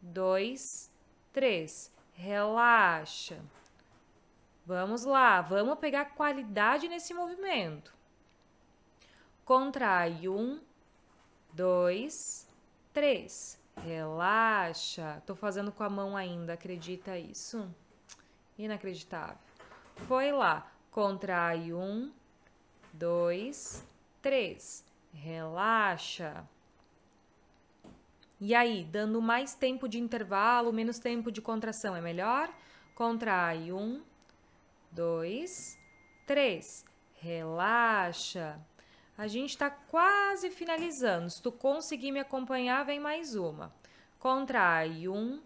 2, 0.01 0.91
3. 1.33 1.91
Relaxa. 2.13 3.39
Vamos 4.65 5.05
lá, 5.05 5.39
vamos 5.41 5.79
pegar 5.79 6.13
qualidade 6.13 6.89
nesse 6.89 7.13
movimento. 7.13 7.93
Contrai 9.45 10.27
um, 10.27 10.59
dois, 11.53 12.45
três. 12.93 13.57
Relaxa. 13.77 15.23
Tô 15.25 15.35
fazendo 15.35 15.71
com 15.71 15.83
a 15.83 15.89
mão 15.89 16.17
ainda, 16.17 16.51
acredita 16.51 17.17
isso? 17.17 17.73
Inacreditável. 18.57 19.37
Foi 20.07 20.31
lá. 20.31 20.71
Contrai 20.91 21.73
um, 21.73 22.11
dois, 22.93 23.85
três. 24.21 24.83
Relaxa. 25.13 26.47
E 28.39 28.53
aí, 28.53 28.83
dando 28.83 29.21
mais 29.21 29.55
tempo 29.55 29.87
de 29.87 29.99
intervalo, 29.99 30.71
menos 30.71 30.99
tempo 30.99 31.31
de 31.31 31.41
contração, 31.41 31.95
é 31.95 32.01
melhor? 32.01 32.53
Contrai 32.93 33.71
um, 33.71 34.03
dois, 34.91 35.77
três. 36.25 36.85
Relaxa. 37.15 38.59
A 39.17 39.27
gente 39.27 39.49
está 39.49 39.71
quase 39.71 40.51
finalizando. 40.51 41.29
Se 41.29 41.41
tu 41.41 41.51
conseguir 41.51 42.11
me 42.11 42.19
acompanhar, 42.19 42.85
vem 42.85 42.99
mais 42.99 43.35
uma. 43.35 43.73
Contrai. 44.19 45.07
Um, 45.07 45.41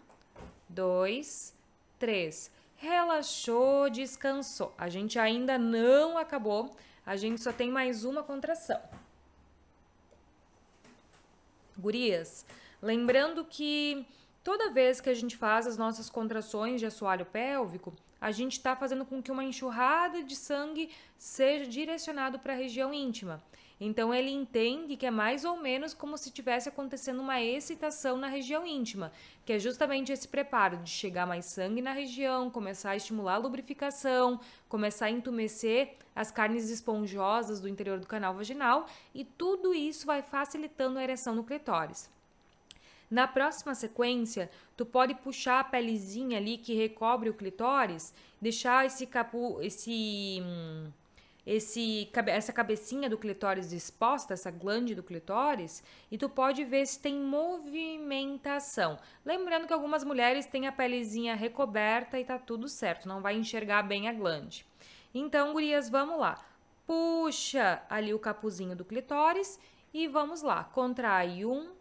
dois, 0.68 1.56
três. 1.98 2.50
Relaxou, 2.82 3.88
descansou. 3.88 4.74
A 4.76 4.88
gente 4.88 5.16
ainda 5.16 5.56
não 5.56 6.18
acabou. 6.18 6.74
A 7.06 7.14
gente 7.14 7.40
só 7.40 7.52
tem 7.52 7.70
mais 7.70 8.04
uma 8.04 8.24
contração. 8.24 8.80
Gurias, 11.78 12.44
lembrando 12.82 13.44
que 13.44 14.04
toda 14.42 14.72
vez 14.72 15.00
que 15.00 15.08
a 15.08 15.14
gente 15.14 15.36
faz 15.36 15.64
as 15.68 15.76
nossas 15.76 16.10
contrações 16.10 16.80
de 16.80 16.86
assoalho 16.86 17.24
pélvico, 17.24 17.94
a 18.20 18.32
gente 18.32 18.54
está 18.54 18.74
fazendo 18.74 19.04
com 19.04 19.22
que 19.22 19.30
uma 19.30 19.44
enxurrada 19.44 20.20
de 20.24 20.34
sangue 20.34 20.90
seja 21.16 21.64
direcionado 21.64 22.40
para 22.40 22.52
a 22.52 22.56
região 22.56 22.92
íntima. 22.92 23.40
Então 23.84 24.14
ele 24.14 24.30
entende 24.30 24.96
que 24.96 25.04
é 25.04 25.10
mais 25.10 25.44
ou 25.44 25.56
menos 25.56 25.92
como 25.92 26.16
se 26.16 26.30
tivesse 26.30 26.68
acontecendo 26.68 27.20
uma 27.20 27.42
excitação 27.42 28.16
na 28.16 28.28
região 28.28 28.64
íntima, 28.64 29.10
que 29.44 29.52
é 29.52 29.58
justamente 29.58 30.12
esse 30.12 30.28
preparo 30.28 30.76
de 30.76 30.88
chegar 30.88 31.26
mais 31.26 31.46
sangue 31.46 31.82
na 31.82 31.90
região, 31.90 32.48
começar 32.48 32.90
a 32.90 32.96
estimular 32.96 33.34
a 33.34 33.38
lubrificação, 33.38 34.38
começar 34.68 35.06
a 35.06 35.10
entumecer 35.10 35.94
as 36.14 36.30
carnes 36.30 36.70
esponjosas 36.70 37.60
do 37.60 37.68
interior 37.68 37.98
do 37.98 38.06
canal 38.06 38.32
vaginal, 38.34 38.86
e 39.12 39.24
tudo 39.24 39.74
isso 39.74 40.06
vai 40.06 40.22
facilitando 40.22 41.00
a 41.00 41.02
ereção 41.02 41.34
no 41.34 41.42
clitóris. 41.42 42.08
Na 43.10 43.26
próxima 43.26 43.74
sequência, 43.74 44.48
tu 44.76 44.86
pode 44.86 45.12
puxar 45.16 45.58
a 45.58 45.64
pelezinha 45.64 46.38
ali 46.38 46.56
que 46.56 46.72
recobre 46.72 47.28
o 47.28 47.34
clitóris, 47.34 48.14
deixar 48.40 48.86
esse 48.86 49.08
capu, 49.08 49.60
esse 49.60 50.40
esse 51.46 52.08
essa 52.26 52.52
cabecinha 52.52 53.10
do 53.10 53.18
clitóris 53.18 53.72
exposta, 53.72 54.34
essa 54.34 54.50
glande 54.50 54.94
do 54.94 55.02
clitóris, 55.02 55.82
e 56.10 56.16
tu 56.16 56.28
pode 56.28 56.64
ver 56.64 56.86
se 56.86 57.00
tem 57.00 57.14
movimentação. 57.14 58.98
Lembrando 59.24 59.66
que 59.66 59.72
algumas 59.72 60.04
mulheres 60.04 60.46
têm 60.46 60.66
a 60.66 60.72
pelezinha 60.72 61.34
recoberta 61.34 62.18
e 62.18 62.24
tá 62.24 62.38
tudo 62.38 62.68
certo, 62.68 63.08
não 63.08 63.20
vai 63.20 63.36
enxergar 63.36 63.82
bem 63.82 64.08
a 64.08 64.12
glande. 64.12 64.64
Então, 65.14 65.52
gurias, 65.52 65.90
vamos 65.90 66.18
lá. 66.18 66.38
Puxa 66.86 67.82
ali 67.88 68.14
o 68.14 68.18
capuzinho 68.18 68.74
do 68.74 68.84
clitóris 68.84 69.58
e 69.92 70.08
vamos 70.08 70.42
lá. 70.42 70.64
Contrai 70.64 71.44
um, 71.44 71.72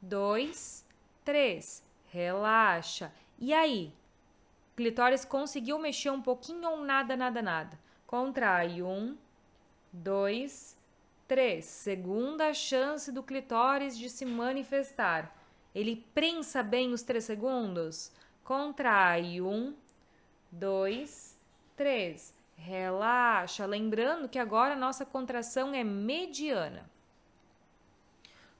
dois, 0.00 0.84
três. 1.24 1.84
Relaxa. 2.08 3.12
E 3.38 3.52
aí? 3.52 3.92
Clitóris 4.74 5.24
conseguiu 5.24 5.78
mexer 5.78 6.10
um 6.10 6.20
pouquinho 6.20 6.68
ou 6.70 6.78
nada, 6.78 7.16
nada, 7.16 7.40
nada? 7.40 7.85
Contrai. 8.06 8.82
Um, 8.82 9.16
dois, 9.92 10.76
três. 11.26 11.64
Segunda 11.64 12.54
chance 12.54 13.10
do 13.10 13.22
clitóris 13.22 13.98
de 13.98 14.08
se 14.08 14.24
manifestar. 14.24 15.34
Ele 15.74 16.04
prensa 16.14 16.62
bem 16.62 16.92
os 16.92 17.02
três 17.02 17.24
segundos? 17.24 18.12
Contrai. 18.44 19.40
Um, 19.40 19.74
dois, 20.50 21.38
três. 21.76 22.34
Relaxa. 22.56 23.66
Lembrando 23.66 24.28
que 24.28 24.38
agora 24.38 24.74
a 24.74 24.78
nossa 24.78 25.04
contração 25.04 25.74
é 25.74 25.84
mediana. 25.84 26.88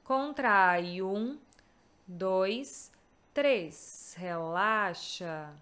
Contrai. 0.04 1.00
Um, 1.00 1.38
dois, 2.06 2.92
três. 3.32 4.14
Relaxa. 4.18 5.54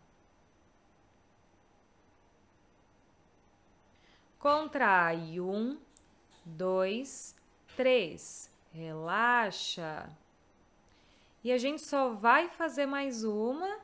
Contrai. 4.45 5.41
Um, 5.41 5.79
dois, 6.45 7.35
três. 7.75 8.51
Relaxa. 8.75 10.07
E 11.43 11.51
a 11.51 11.57
gente 11.57 11.81
só 11.81 12.11
vai 12.11 12.51
fazer 12.51 12.85
mais 12.85 13.25
uma. 13.25 13.79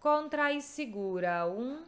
Contrai 0.00 0.60
segura. 0.60 1.46
Um, 1.46 1.84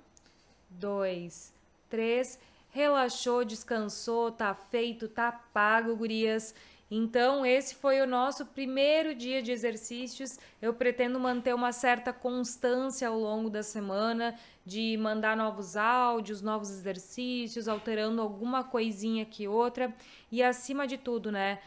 dois, 0.70 1.52
três. 1.90 2.38
Relaxou, 2.70 3.44
descansou, 3.44 4.30
tá 4.30 4.54
feito, 4.54 5.08
tá 5.08 5.32
pago, 5.32 5.96
gurias. 5.96 6.54
Então, 6.88 7.44
esse 7.44 7.74
foi 7.74 8.00
o 8.00 8.06
nosso 8.06 8.46
primeiro 8.46 9.12
dia 9.12 9.42
de 9.42 9.50
exercícios. 9.50 10.38
Eu 10.62 10.72
pretendo 10.72 11.18
manter 11.18 11.52
uma 11.52 11.72
certa 11.72 12.12
constância 12.12 13.08
ao 13.08 13.18
longo 13.18 13.50
da 13.50 13.64
semana, 13.64 14.38
de 14.64 14.96
mandar 14.96 15.36
novos 15.36 15.76
áudios, 15.76 16.40
novos 16.40 16.70
exercícios, 16.70 17.68
alterando 17.68 18.22
alguma 18.22 18.64
coisinha 18.64 19.22
aqui 19.22 19.46
outra. 19.46 19.94
E 20.32 20.42
acima 20.42 20.86
de 20.86 20.96
tudo, 20.96 21.30
né, 21.30 21.60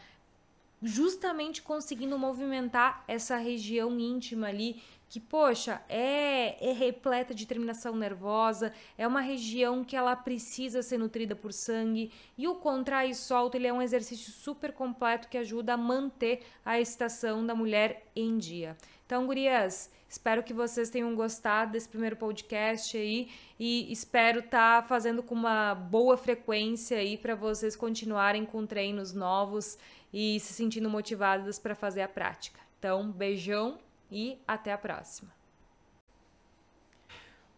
justamente 0.82 1.62
conseguindo 1.62 2.18
movimentar 2.18 3.04
essa 3.06 3.36
região 3.36 3.98
íntima 3.98 4.48
ali 4.48 4.82
que, 5.08 5.18
poxa, 5.18 5.80
é, 5.88 6.68
é 6.68 6.72
repleta 6.72 7.34
de 7.34 7.46
terminação 7.46 7.96
nervosa, 7.96 8.72
é 8.96 9.06
uma 9.06 9.20
região 9.20 9.82
que 9.82 9.96
ela 9.96 10.14
precisa 10.14 10.82
ser 10.82 10.98
nutrida 10.98 11.34
por 11.34 11.52
sangue, 11.52 12.12
e 12.36 12.46
o 12.46 12.56
contrai 12.56 13.10
e 13.10 13.14
solta, 13.14 13.56
ele 13.56 13.66
é 13.66 13.72
um 13.72 13.82
exercício 13.82 14.30
super 14.32 14.72
completo 14.72 15.28
que 15.28 15.38
ajuda 15.38 15.74
a 15.74 15.76
manter 15.76 16.42
a 16.64 16.78
excitação 16.78 17.44
da 17.44 17.54
mulher 17.54 18.06
em 18.14 18.36
dia. 18.36 18.76
Então, 19.06 19.26
gurias, 19.26 19.90
espero 20.06 20.42
que 20.42 20.52
vocês 20.52 20.90
tenham 20.90 21.14
gostado 21.14 21.72
desse 21.72 21.88
primeiro 21.88 22.14
podcast 22.14 22.94
aí 22.94 23.30
e 23.58 23.90
espero 23.90 24.40
estar 24.40 24.82
tá 24.82 24.86
fazendo 24.86 25.22
com 25.22 25.34
uma 25.34 25.74
boa 25.74 26.18
frequência 26.18 26.98
aí 26.98 27.16
para 27.16 27.34
vocês 27.34 27.74
continuarem 27.74 28.44
com 28.44 28.66
treinos 28.66 29.14
novos 29.14 29.78
e 30.12 30.38
se 30.40 30.52
sentindo 30.52 30.90
motivadas 30.90 31.58
para 31.58 31.74
fazer 31.74 32.02
a 32.02 32.08
prática. 32.08 32.60
Então, 32.78 33.10
beijão 33.10 33.78
e 34.10 34.38
até 34.46 34.72
a 34.72 34.78
próxima. 34.78 35.32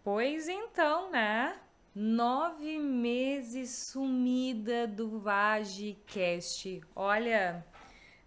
Pois 0.02 0.48
então, 0.48 1.10
né? 1.10 1.58
Nove 1.94 2.78
meses 2.78 3.70
sumida 3.70 4.86
do 4.86 5.18
VageCast. 5.18 6.80
Olha, 6.94 7.64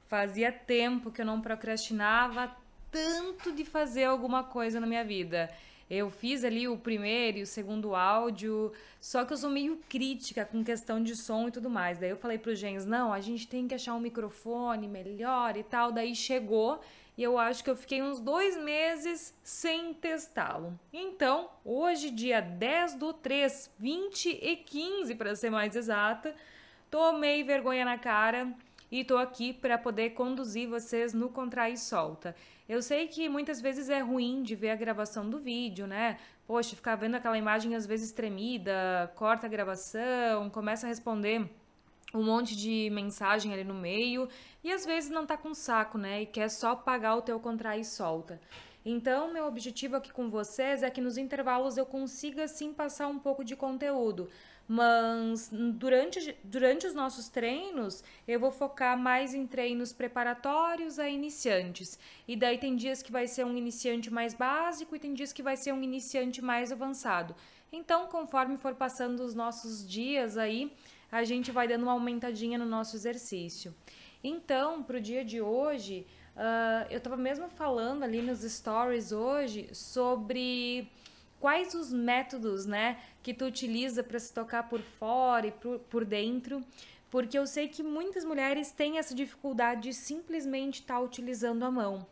fazia 0.07 0.51
tempo 0.51 1.11
que 1.11 1.21
eu 1.21 1.25
não 1.25 1.41
procrastinava 1.41 2.55
tanto 2.91 3.51
de 3.51 3.65
fazer 3.65 4.03
alguma 4.03 4.43
coisa 4.43 4.79
na 4.79 4.85
minha 4.85 5.03
vida. 5.03 5.49
Eu 5.89 6.09
fiz 6.09 6.43
ali 6.43 6.67
o 6.67 6.77
primeiro 6.77 7.39
e 7.39 7.41
o 7.41 7.47
segundo 7.47 7.95
áudio, 7.95 8.71
só 8.99 9.25
que 9.25 9.33
eu 9.33 9.37
sou 9.37 9.49
meio 9.49 9.79
crítica 9.89 10.45
com 10.45 10.63
questão 10.63 11.01
de 11.01 11.15
som 11.15 11.47
e 11.47 11.51
tudo 11.51 11.69
mais. 11.69 11.97
Daí 11.97 12.09
eu 12.09 12.17
falei 12.17 12.37
pro 12.37 12.55
Gens, 12.55 12.85
não, 12.85 13.11
a 13.11 13.19
gente 13.19 13.47
tem 13.47 13.67
que 13.67 13.75
achar 13.75 13.93
um 13.93 13.99
microfone 13.99 14.87
melhor 14.87 15.57
e 15.57 15.63
tal. 15.63 15.91
Daí 15.91 16.15
chegou 16.15 16.79
e 17.17 17.23
eu 17.23 17.37
acho 17.37 17.63
que 17.63 17.69
eu 17.69 17.75
fiquei 17.75 18.01
uns 18.01 18.19
dois 18.19 18.57
meses 18.57 19.37
sem 19.43 19.93
testá-lo. 19.93 20.77
Então, 20.91 21.49
hoje, 21.63 22.09
dia 22.09 22.41
10 22.41 22.95
do 22.95 23.13
3, 23.13 23.71
20 23.77 24.29
e 24.29 24.55
15 24.55 25.15
para 25.15 25.35
ser 25.35 25.49
mais 25.49 25.75
exata, 25.75 26.35
tomei 26.89 27.43
vergonha 27.43 27.85
na 27.85 27.97
cara 27.97 28.51
e 28.91 29.03
tô 29.03 29.17
aqui 29.17 29.53
para 29.53 29.77
poder 29.77 30.11
conduzir 30.11 30.67
vocês 30.67 31.13
no 31.13 31.29
Contrai 31.29 31.73
e 31.73 31.77
Solta. 31.77 32.35
Eu 32.67 32.81
sei 32.81 33.07
que 33.07 33.27
muitas 33.29 33.61
vezes 33.61 33.89
é 33.89 33.99
ruim 33.99 34.41
de 34.41 34.55
ver 34.55 34.71
a 34.71 34.75
gravação 34.75 35.29
do 35.29 35.39
vídeo, 35.39 35.85
né? 35.85 36.17
Poxa, 36.47 36.75
ficar 36.75 36.95
vendo 36.95 37.15
aquela 37.15 37.37
imagem 37.37 37.75
às 37.75 37.85
vezes 37.85 38.11
tremida, 38.11 39.11
corta 39.15 39.47
a 39.47 39.49
gravação, 39.49 40.49
começa 40.49 40.85
a 40.85 40.89
responder 40.89 41.49
um 42.13 42.23
monte 42.23 42.55
de 42.55 42.89
mensagem 42.91 43.51
ali 43.51 43.63
no 43.63 43.73
meio 43.73 44.29
e 44.63 44.71
às 44.71 44.85
vezes 44.85 45.09
não 45.09 45.25
tá 45.25 45.35
com 45.35 45.53
saco, 45.53 45.97
né? 45.97 46.21
E 46.21 46.25
quer 46.25 46.49
só 46.49 46.75
pagar 46.75 47.15
o 47.15 47.21
teu 47.21 47.39
contrai 47.39 47.79
e 47.79 47.85
solta. 47.85 48.39
Então, 48.85 49.31
meu 49.31 49.45
objetivo 49.45 49.95
aqui 49.95 50.11
com 50.11 50.29
vocês 50.29 50.83
é 50.83 50.89
que 50.89 50.99
nos 50.99 51.17
intervalos 51.17 51.77
eu 51.77 51.85
consiga 51.85 52.47
sim 52.47 52.73
passar 52.73 53.07
um 53.07 53.17
pouco 53.17 53.43
de 53.43 53.55
conteúdo. 53.55 54.29
Mas 54.67 55.49
durante, 55.51 56.37
durante 56.43 56.87
os 56.87 56.93
nossos 56.93 57.27
treinos, 57.27 58.03
eu 58.27 58.39
vou 58.39 58.51
focar 58.51 58.97
mais 58.97 59.33
em 59.33 59.45
treinos 59.45 59.91
preparatórios 59.91 60.99
a 60.99 61.09
iniciantes. 61.09 61.99
E 62.27 62.35
daí 62.35 62.57
tem 62.57 62.75
dias 62.75 63.01
que 63.01 63.11
vai 63.11 63.27
ser 63.27 63.45
um 63.45 63.57
iniciante 63.57 64.09
mais 64.11 64.33
básico 64.33 64.95
e 64.95 64.99
tem 64.99 65.13
dias 65.13 65.33
que 65.33 65.43
vai 65.43 65.57
ser 65.57 65.73
um 65.73 65.83
iniciante 65.83 66.41
mais 66.41 66.71
avançado. 66.71 67.35
Então, 67.71 68.07
conforme 68.07 68.57
for 68.57 68.75
passando 68.75 69.21
os 69.21 69.33
nossos 69.33 69.87
dias 69.87 70.37
aí, 70.37 70.71
a 71.13 71.23
gente 71.23 71.51
vai 71.51 71.67
dando 71.67 71.83
uma 71.83 71.91
aumentadinha 71.91 72.57
no 72.57 72.65
nosso 72.65 72.95
exercício. 72.95 73.71
Então, 74.23 74.81
para 74.81 74.97
o 74.97 74.99
dia 74.99 75.23
de 75.23 75.39
hoje, 75.39 76.07
uh, 76.35 76.87
eu 76.89 76.97
estava 76.97 77.15
mesmo 77.15 77.47
falando 77.49 78.01
ali 78.01 78.19
nos 78.19 78.39
stories 78.41 79.11
hoje 79.11 79.69
sobre 79.73 80.89
quais 81.39 81.75
os 81.75 81.93
métodos, 81.93 82.65
né, 82.65 82.99
que 83.21 83.31
tu 83.31 83.45
utiliza 83.45 84.01
para 84.01 84.17
se 84.17 84.33
tocar 84.33 84.67
por 84.67 84.81
fora 84.81 85.45
e 85.45 85.51
por, 85.51 85.77
por 85.81 86.03
dentro, 86.03 86.63
porque 87.11 87.37
eu 87.37 87.45
sei 87.45 87.67
que 87.67 87.83
muitas 87.83 88.25
mulheres 88.25 88.71
têm 88.71 88.97
essa 88.97 89.13
dificuldade 89.13 89.81
de 89.81 89.93
simplesmente 89.93 90.79
estar 90.79 90.95
tá 90.95 90.99
utilizando 90.99 91.63
a 91.63 91.69
mão. 91.69 92.07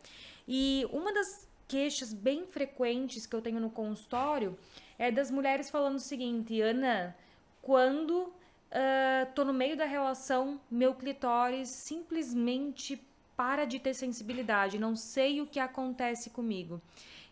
E 0.46 0.86
uma 0.92 1.12
das 1.12 1.48
queixas 1.66 2.14
bem 2.14 2.46
frequentes 2.46 3.26
que 3.26 3.34
eu 3.34 3.42
tenho 3.42 3.58
no 3.58 3.70
consultório 3.70 4.56
é 4.96 5.10
das 5.10 5.28
mulheres 5.28 5.68
falando 5.70 5.96
o 5.96 6.00
seguinte: 6.00 6.60
Ana, 6.60 7.16
quando 7.60 8.32
uh, 8.72 9.32
tô 9.34 9.44
no 9.44 9.52
meio 9.52 9.76
da 9.76 9.84
relação, 9.84 10.60
meu 10.70 10.94
clitóris 10.94 11.68
simplesmente 11.68 13.00
para 13.36 13.64
de 13.64 13.78
ter 13.78 13.94
sensibilidade, 13.94 14.78
não 14.78 14.94
sei 14.96 15.40
o 15.40 15.46
que 15.46 15.58
acontece 15.60 16.30
comigo. 16.30 16.80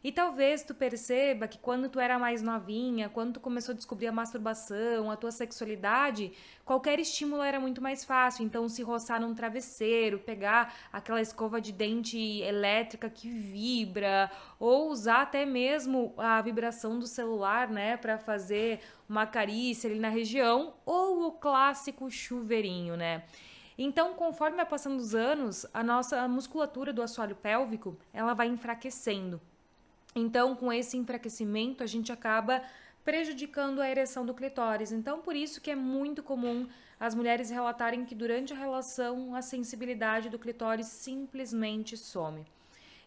E 0.03 0.11
talvez 0.11 0.63
tu 0.63 0.75
perceba 0.75 1.47
que 1.47 1.59
quando 1.59 1.89
tu 1.91 2.01
era 2.01 2.19
mais 2.19 2.41
novinha, 2.41 3.11
quando 3.11 3.35
tu 3.35 3.41
começou 3.41 3.75
a 3.75 3.77
descobrir 3.77 4.07
a 4.07 4.13
masturbação, 4.13 5.11
a 5.11 5.17
tua 5.17 5.31
sexualidade, 5.31 6.33
qualquer 6.65 6.99
estímulo 6.99 7.43
era 7.43 7.61
muito 7.61 7.83
mais 7.83 8.03
fácil. 8.03 8.43
Então, 8.43 8.67
se 8.67 8.83
roçar 8.83 9.21
num 9.21 9.35
travesseiro, 9.35 10.19
pegar 10.19 10.75
aquela 10.91 11.21
escova 11.21 11.61
de 11.61 11.71
dente 11.71 12.19
elétrica 12.41 13.11
que 13.11 13.29
vibra, 13.29 14.31
ou 14.59 14.89
usar 14.89 15.21
até 15.21 15.45
mesmo 15.45 16.15
a 16.17 16.41
vibração 16.41 16.99
do 16.99 17.07
celular, 17.07 17.69
né, 17.69 17.99
para 17.99 18.17
fazer 18.17 18.81
uma 19.07 19.27
carícia 19.27 19.91
ali 19.91 19.99
na 19.99 20.09
região, 20.09 20.73
ou 20.87 21.27
o 21.27 21.33
clássico 21.33 22.11
chuveirinho, 22.11 22.97
né? 22.97 23.25
Então, 23.77 24.15
conforme 24.15 24.57
vai 24.57 24.67
passando 24.67 24.99
os 24.99 25.15
anos, 25.15 25.67
a 25.75 25.83
nossa 25.83 26.27
musculatura 26.27 26.93
do 26.93 27.03
assoalho 27.03 27.37
pélvico, 27.37 27.99
ela 28.13 28.35
vai 28.35 28.47
enfraquecendo. 28.47 29.41
Então, 30.15 30.57
com 30.57 30.73
esse 30.73 30.97
enfraquecimento, 30.97 31.83
a 31.83 31.87
gente 31.87 32.11
acaba 32.13 32.63
prejudicando 33.05 33.81
a 33.81 33.89
ereção 33.89 34.27
do 34.27 34.35
clitóris. 34.35 34.93
Então, 34.93 35.21
por 35.21 35.35
isso 35.35 35.61
que 35.61 35.71
é 35.71 35.77
muito 35.77 36.23
comum 36.23 36.69
as 36.99 37.15
mulheres 37.15 37.51
relatarem 37.51 38.05
que 38.05 38.15
durante 38.15 38.53
a 38.53 38.57
relação 38.57 39.35
a 39.35 39.41
sensibilidade 39.41 40.29
do 40.29 40.39
clitóris 40.39 40.87
simplesmente 40.87 41.97
some. 41.97 42.45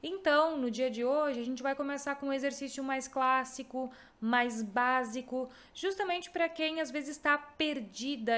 Então, 0.01 0.57
no 0.57 0.69
dia 0.69 0.89
de 0.89 1.05
hoje, 1.05 1.39
a 1.39 1.45
gente 1.45 1.63
vai 1.63 1.75
começar 1.75 2.15
com 2.15 2.27
um 2.27 2.33
exercício 2.33 2.83
mais 2.83 3.07
clássico, 3.07 3.89
mais 4.19 4.61
básico, 4.61 5.49
justamente 5.73 6.29
para 6.29 6.49
quem 6.49 6.81
às 6.81 6.91
vezes 6.91 7.11
está 7.11 7.37
perdida 7.37 8.33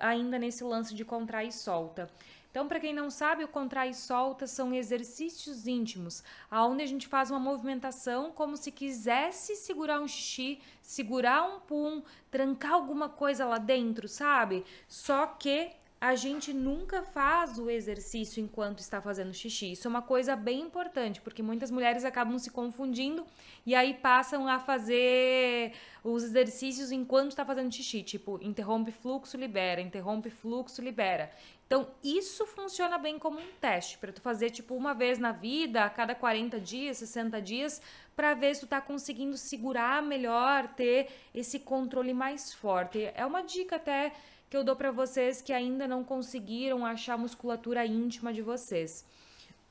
ainda 0.00 0.38
nesse 0.38 0.64
lance 0.64 0.94
de 0.94 1.04
contrair 1.04 1.48
e 1.48 1.52
solta. 1.52 2.08
Então, 2.50 2.66
para 2.66 2.80
quem 2.80 2.92
não 2.92 3.10
sabe, 3.10 3.44
o 3.44 3.48
contrai 3.48 3.90
e 3.90 3.94
solta 3.94 4.46
são 4.46 4.74
exercícios 4.74 5.68
íntimos, 5.68 6.24
aonde 6.50 6.82
a 6.82 6.86
gente 6.86 7.06
faz 7.06 7.30
uma 7.30 7.38
movimentação 7.38 8.32
como 8.32 8.56
se 8.56 8.72
quisesse 8.72 9.54
segurar 9.54 10.00
um 10.00 10.08
xixi, 10.08 10.60
segurar 10.82 11.44
um 11.44 11.60
pum, 11.60 12.02
trancar 12.30 12.72
alguma 12.72 13.08
coisa 13.08 13.46
lá 13.46 13.58
dentro, 13.58 14.08
sabe? 14.08 14.64
Só 14.88 15.26
que 15.26 15.70
a 16.00 16.14
gente 16.14 16.54
nunca 16.54 17.02
faz 17.02 17.58
o 17.58 17.68
exercício 17.68 18.42
enquanto 18.42 18.78
está 18.78 19.02
fazendo 19.02 19.34
xixi. 19.34 19.72
Isso 19.72 19.86
é 19.86 19.90
uma 19.90 20.00
coisa 20.00 20.34
bem 20.34 20.62
importante, 20.62 21.20
porque 21.20 21.42
muitas 21.42 21.70
mulheres 21.70 22.06
acabam 22.06 22.38
se 22.38 22.50
confundindo 22.50 23.26
e 23.66 23.74
aí 23.74 23.92
passam 23.92 24.48
a 24.48 24.58
fazer 24.58 25.72
os 26.02 26.24
exercícios 26.24 26.90
enquanto 26.90 27.32
está 27.32 27.44
fazendo 27.44 27.70
xixi, 27.70 28.02
tipo, 28.02 28.38
interrompe 28.40 28.90
fluxo, 28.90 29.36
libera, 29.36 29.82
interrompe 29.82 30.30
fluxo, 30.30 30.80
libera. 30.80 31.30
Então, 31.66 31.86
isso 32.02 32.46
funciona 32.46 32.96
bem 32.96 33.18
como 33.18 33.38
um 33.38 33.46
teste 33.60 33.98
para 33.98 34.10
tu 34.10 34.22
fazer 34.22 34.50
tipo 34.50 34.74
uma 34.74 34.94
vez 34.94 35.18
na 35.18 35.32
vida, 35.32 35.84
a 35.84 35.90
cada 35.90 36.14
40 36.14 36.58
dias, 36.58 36.96
60 36.96 37.42
dias, 37.42 37.80
para 38.16 38.32
ver 38.32 38.54
se 38.54 38.62
tu 38.62 38.66
tá 38.66 38.80
conseguindo 38.80 39.36
segurar 39.36 40.02
melhor, 40.02 40.66
ter 40.68 41.10
esse 41.34 41.60
controle 41.60 42.14
mais 42.14 42.54
forte. 42.54 43.10
É 43.14 43.24
uma 43.24 43.42
dica 43.42 43.76
até 43.76 44.12
que 44.50 44.56
eu 44.56 44.64
dou 44.64 44.74
para 44.74 44.90
vocês 44.90 45.40
que 45.40 45.52
ainda 45.52 45.86
não 45.86 46.02
conseguiram 46.02 46.84
achar 46.84 47.14
a 47.14 47.18
musculatura 47.18 47.86
íntima 47.86 48.32
de 48.32 48.42
vocês. 48.42 49.06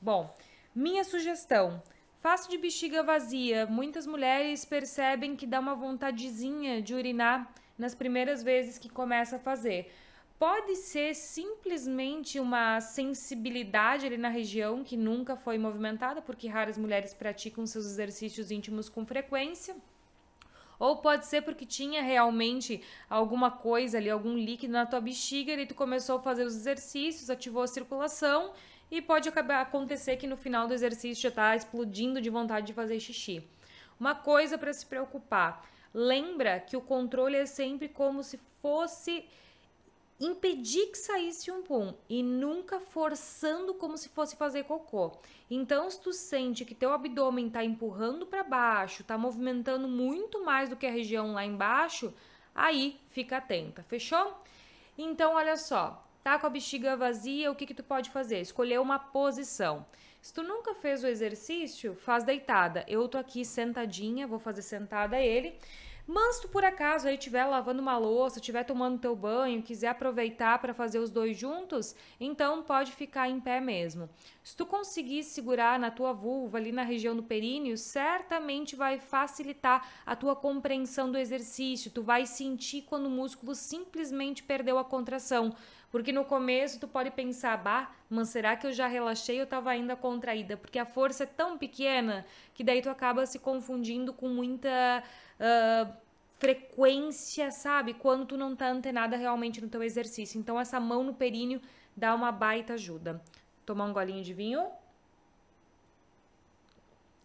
Bom, 0.00 0.34
minha 0.74 1.04
sugestão: 1.04 1.82
faça 2.20 2.48
de 2.48 2.56
bexiga 2.56 3.02
vazia. 3.02 3.66
Muitas 3.66 4.06
mulheres 4.06 4.64
percebem 4.64 5.36
que 5.36 5.46
dá 5.46 5.60
uma 5.60 5.74
vontadezinha 5.74 6.80
de 6.80 6.94
urinar 6.94 7.52
nas 7.76 7.94
primeiras 7.94 8.42
vezes 8.42 8.78
que 8.78 8.88
começa 8.88 9.36
a 9.36 9.38
fazer. 9.38 9.92
Pode 10.38 10.74
ser 10.76 11.14
simplesmente 11.14 12.40
uma 12.40 12.80
sensibilidade 12.80 14.06
ali 14.06 14.16
na 14.16 14.30
região 14.30 14.82
que 14.82 14.96
nunca 14.96 15.36
foi 15.36 15.58
movimentada, 15.58 16.22
porque 16.22 16.48
raras 16.48 16.78
mulheres 16.78 17.12
praticam 17.12 17.66
seus 17.66 17.84
exercícios 17.84 18.50
íntimos 18.50 18.88
com 18.88 19.04
frequência 19.04 19.76
ou 20.80 20.96
pode 20.96 21.26
ser 21.26 21.42
porque 21.42 21.66
tinha 21.66 22.02
realmente 22.02 22.82
alguma 23.08 23.50
coisa 23.50 23.98
ali, 23.98 24.08
algum 24.08 24.34
líquido 24.34 24.72
na 24.72 24.86
tua 24.86 25.00
bexiga 25.00 25.52
e 25.52 25.66
tu 25.66 25.74
começou 25.74 26.16
a 26.16 26.22
fazer 26.22 26.44
os 26.44 26.56
exercícios, 26.56 27.28
ativou 27.28 27.62
a 27.62 27.66
circulação 27.66 28.52
e 28.90 29.02
pode 29.02 29.28
acabar 29.28 29.60
acontecer 29.60 30.16
que 30.16 30.26
no 30.26 30.38
final 30.38 30.66
do 30.66 30.72
exercício 30.72 31.22
já 31.22 31.28
está 31.28 31.54
explodindo 31.54 32.20
de 32.20 32.30
vontade 32.30 32.66
de 32.66 32.72
fazer 32.72 32.98
xixi. 32.98 33.44
Uma 34.00 34.14
coisa 34.14 34.56
para 34.56 34.72
se 34.72 34.86
preocupar: 34.86 35.68
lembra 35.92 36.58
que 36.58 36.76
o 36.76 36.80
controle 36.80 37.36
é 37.36 37.44
sempre 37.44 37.86
como 37.86 38.22
se 38.22 38.40
fosse 38.62 39.26
impedir 40.20 40.88
que 40.88 40.98
saísse 40.98 41.50
um 41.50 41.62
pum 41.62 41.94
e 42.08 42.22
nunca 42.22 42.78
forçando 42.78 43.72
como 43.72 43.96
se 43.96 44.10
fosse 44.10 44.36
fazer 44.36 44.64
cocô. 44.64 45.18
Então, 45.50 45.90
se 45.90 45.98
tu 46.00 46.12
sente 46.12 46.64
que 46.64 46.74
teu 46.74 46.92
abdômen 46.92 47.48
tá 47.48 47.64
empurrando 47.64 48.26
para 48.26 48.44
baixo, 48.44 49.02
tá 49.02 49.16
movimentando 49.16 49.88
muito 49.88 50.44
mais 50.44 50.68
do 50.68 50.76
que 50.76 50.86
a 50.86 50.90
região 50.90 51.32
lá 51.32 51.44
embaixo, 51.44 52.12
aí 52.54 53.00
fica 53.08 53.38
atenta, 53.38 53.82
fechou? 53.84 54.36
Então, 54.98 55.34
olha 55.34 55.56
só, 55.56 56.06
tá 56.22 56.38
com 56.38 56.46
a 56.46 56.50
bexiga 56.50 56.96
vazia, 56.96 57.50
o 57.50 57.54
que 57.54 57.66
que 57.66 57.74
tu 57.74 57.82
pode 57.82 58.10
fazer? 58.10 58.40
Escolher 58.40 58.78
uma 58.78 58.98
posição. 58.98 59.86
Se 60.20 60.34
tu 60.34 60.42
nunca 60.42 60.74
fez 60.74 61.02
o 61.02 61.06
exercício, 61.06 61.94
faz 61.94 62.24
deitada. 62.24 62.84
Eu 62.86 63.08
tô 63.08 63.16
aqui 63.16 63.42
sentadinha, 63.42 64.26
vou 64.26 64.38
fazer 64.38 64.60
sentada 64.60 65.18
ele. 65.18 65.58
Mas 66.12 66.40
tu 66.40 66.48
por 66.48 66.64
acaso 66.64 67.06
aí 67.06 67.14
estiver 67.14 67.44
lavando 67.44 67.80
uma 67.80 67.96
louça, 67.96 68.40
estiver 68.40 68.64
tomando 68.64 68.98
teu 68.98 69.14
banho, 69.14 69.62
quiser 69.62 69.86
aproveitar 69.86 70.58
para 70.58 70.74
fazer 70.74 70.98
os 70.98 71.08
dois 71.08 71.38
juntos, 71.38 71.94
então 72.18 72.64
pode 72.64 72.90
ficar 72.90 73.28
em 73.28 73.38
pé 73.38 73.60
mesmo. 73.60 74.10
Se 74.42 74.56
tu 74.56 74.66
conseguir 74.66 75.22
segurar 75.22 75.78
na 75.78 75.88
tua 75.88 76.12
vulva 76.12 76.58
ali 76.58 76.72
na 76.72 76.82
região 76.82 77.14
do 77.14 77.22
períneo, 77.22 77.78
certamente 77.78 78.74
vai 78.74 78.98
facilitar 78.98 79.88
a 80.04 80.16
tua 80.16 80.34
compreensão 80.34 81.12
do 81.12 81.16
exercício. 81.16 81.92
Tu 81.92 82.02
vai 82.02 82.26
sentir 82.26 82.82
quando 82.82 83.06
o 83.06 83.10
músculo 83.10 83.54
simplesmente 83.54 84.42
perdeu 84.42 84.78
a 84.78 84.84
contração. 84.84 85.54
Porque 85.90 86.12
no 86.12 86.24
começo 86.24 86.78
tu 86.78 86.86
pode 86.86 87.10
pensar, 87.10 87.56
bah, 87.56 87.90
mas 88.08 88.28
será 88.28 88.56
que 88.56 88.66
eu 88.66 88.72
já 88.72 88.86
relaxei 88.86 89.38
ou 89.38 89.44
estava 89.44 89.70
ainda 89.70 89.96
contraída? 89.96 90.56
Porque 90.56 90.78
a 90.78 90.86
força 90.86 91.24
é 91.24 91.26
tão 91.26 91.58
pequena 91.58 92.24
que 92.54 92.62
daí 92.62 92.80
tu 92.80 92.88
acaba 92.88 93.26
se 93.26 93.40
confundindo 93.40 94.12
com 94.12 94.28
muita 94.28 95.02
uh, 95.40 95.92
frequência, 96.38 97.50
sabe? 97.50 97.94
Quando 97.94 98.24
tu 98.24 98.36
não 98.36 98.54
tá 98.54 98.68
antenada 98.68 99.16
realmente 99.16 99.60
no 99.60 99.68
teu 99.68 99.82
exercício. 99.82 100.38
Então 100.38 100.60
essa 100.60 100.78
mão 100.78 101.02
no 101.02 101.12
períneo 101.12 101.60
dá 101.96 102.14
uma 102.14 102.30
baita 102.30 102.74
ajuda. 102.74 103.20
Tomar 103.66 103.86
um 103.86 103.92
golinho 103.92 104.22
de 104.22 104.32
vinho. 104.32 104.66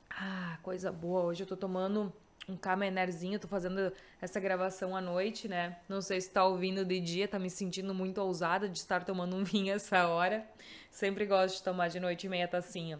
Ah, 0.09 0.57
coisa 0.63 0.91
boa. 0.91 1.21
Hoje 1.21 1.43
eu 1.43 1.47
tô 1.47 1.55
tomando 1.55 2.11
um 2.47 2.55
camenerzinho, 2.55 3.39
tô 3.39 3.47
fazendo 3.47 3.91
essa 4.21 4.39
gravação 4.39 4.95
à 4.95 5.01
noite, 5.01 5.47
né? 5.47 5.77
Não 5.89 6.01
sei 6.01 6.21
se 6.21 6.29
tá 6.29 6.45
ouvindo 6.45 6.85
de 6.85 6.99
dia, 6.99 7.27
tá 7.27 7.39
me 7.39 7.49
sentindo 7.49 7.93
muito 7.93 8.19
ousada 8.19 8.69
de 8.69 8.77
estar 8.77 9.03
tomando 9.03 9.35
um 9.35 9.43
vinho 9.43 9.73
essa 9.73 10.07
hora. 10.07 10.45
Sempre 10.91 11.25
gosto 11.25 11.57
de 11.57 11.63
tomar 11.63 11.87
de 11.89 11.99
noite 11.99 12.29
meia 12.29 12.47
tacinha. 12.47 12.99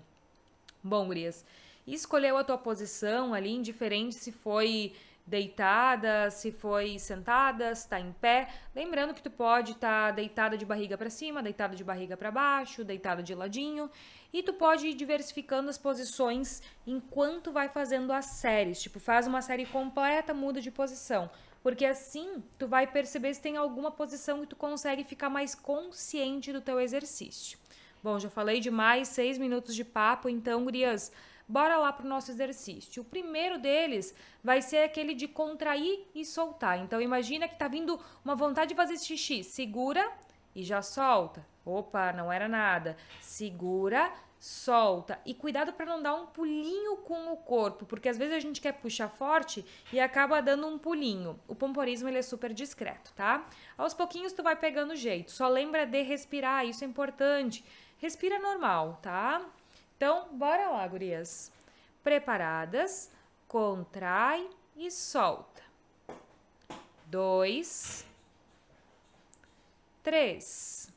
Bom, 0.83 1.05
gurias, 1.07 1.45
escolheu 1.87 2.37
a 2.37 2.43
tua 2.43 2.57
posição 2.57 3.33
ali, 3.33 3.51
indiferente 3.51 4.15
se 4.15 4.31
foi 4.31 4.93
deitada, 5.25 6.29
se 6.29 6.51
foi 6.51 6.99
sentada, 6.99 7.73
se 7.73 7.89
tá 7.89 7.99
em 7.99 8.11
pé. 8.13 8.47
Lembrando 8.75 9.13
que 9.13 9.23
tu 9.23 9.31
pode 9.31 9.71
estar 9.71 10.09
tá 10.09 10.11
deitada 10.11 10.57
de 10.57 10.65
barriga 10.65 10.97
para 10.97 11.09
cima, 11.09 11.41
deitada 11.41 11.75
de 11.75 11.83
barriga 11.83 12.15
para 12.15 12.29
baixo, 12.29 12.83
deitada 12.83 13.23
de 13.23 13.33
ladinho. 13.33 13.89
E 14.31 14.43
tu 14.43 14.53
pode 14.53 14.87
ir 14.87 14.93
diversificando 14.93 15.69
as 15.69 15.77
posições 15.77 16.61
enquanto 16.85 17.51
vai 17.51 17.69
fazendo 17.69 18.11
as 18.11 18.25
séries. 18.25 18.81
Tipo, 18.81 18.99
faz 18.99 19.25
uma 19.25 19.41
série 19.41 19.65
completa, 19.65 20.33
muda 20.33 20.61
de 20.61 20.69
posição. 20.69 21.29
Porque 21.63 21.85
assim 21.85 22.43
tu 22.59 22.67
vai 22.67 22.85
perceber 22.85 23.33
se 23.33 23.41
tem 23.41 23.57
alguma 23.57 23.89
posição 23.89 24.41
que 24.41 24.47
tu 24.47 24.55
consegue 24.55 25.03
ficar 25.03 25.29
mais 25.29 25.55
consciente 25.55 26.53
do 26.53 26.61
teu 26.61 26.79
exercício. 26.79 27.57
Bom, 28.03 28.19
já 28.19 28.29
falei 28.29 28.59
de 28.59 28.69
mais 28.69 29.07
seis 29.07 29.35
minutos 29.39 29.73
de 29.73 29.83
papo, 29.83 30.29
então, 30.29 30.63
gurias, 30.63 31.11
Bora 31.47 31.77
lá 31.77 31.93
para 31.93 32.05
o 32.05 32.09
nosso 32.09 32.31
exercício. 32.31 33.01
O 33.01 33.05
primeiro 33.05 33.59
deles 33.59 34.15
vai 34.43 34.61
ser 34.61 34.77
aquele 34.77 35.13
de 35.13 35.27
contrair 35.27 36.07
e 36.13 36.25
soltar. 36.25 36.79
Então 36.79 36.99
imagina 36.99 37.47
que 37.47 37.55
tá 37.55 37.67
vindo 37.67 37.99
uma 38.23 38.35
vontade 38.35 38.69
de 38.69 38.75
fazer 38.75 38.97
xixi, 38.97 39.43
segura 39.43 40.11
e 40.55 40.63
já 40.63 40.81
solta. 40.81 41.45
Opa, 41.63 42.11
não 42.13 42.31
era 42.31 42.47
nada. 42.47 42.97
Segura, 43.21 44.11
solta 44.39 45.19
e 45.25 45.33
cuidado 45.33 45.73
para 45.73 45.85
não 45.85 46.01
dar 46.01 46.15
um 46.15 46.27
pulinho 46.27 46.97
com 46.97 47.33
o 47.33 47.37
corpo, 47.37 47.85
porque 47.85 48.09
às 48.09 48.17
vezes 48.17 48.35
a 48.35 48.39
gente 48.39 48.61
quer 48.61 48.73
puxar 48.73 49.09
forte 49.09 49.65
e 49.91 49.99
acaba 49.99 50.41
dando 50.41 50.67
um 50.67 50.77
pulinho. 50.77 51.39
O 51.47 51.55
pomporismo 51.55 52.07
ele 52.07 52.19
é 52.19 52.21
super 52.21 52.53
discreto, 52.53 53.11
tá? 53.13 53.47
Aos 53.77 53.93
pouquinhos 53.93 54.33
tu 54.33 54.43
vai 54.43 54.55
pegando 54.55 54.95
jeito. 54.95 55.31
Só 55.31 55.47
lembra 55.47 55.85
de 55.85 56.01
respirar, 56.01 56.65
isso 56.65 56.83
é 56.83 56.87
importante. 56.87 57.65
Respira 57.97 58.37
normal, 58.39 58.99
tá? 59.01 59.41
Então, 59.95 60.35
bora 60.37 60.69
lá, 60.69 60.87
gurias. 60.87 61.51
Preparadas? 62.03 63.11
Contrai 63.47 64.49
e 64.75 64.91
solta. 64.91 65.63
Dois, 67.05 68.05
três, 70.03 70.93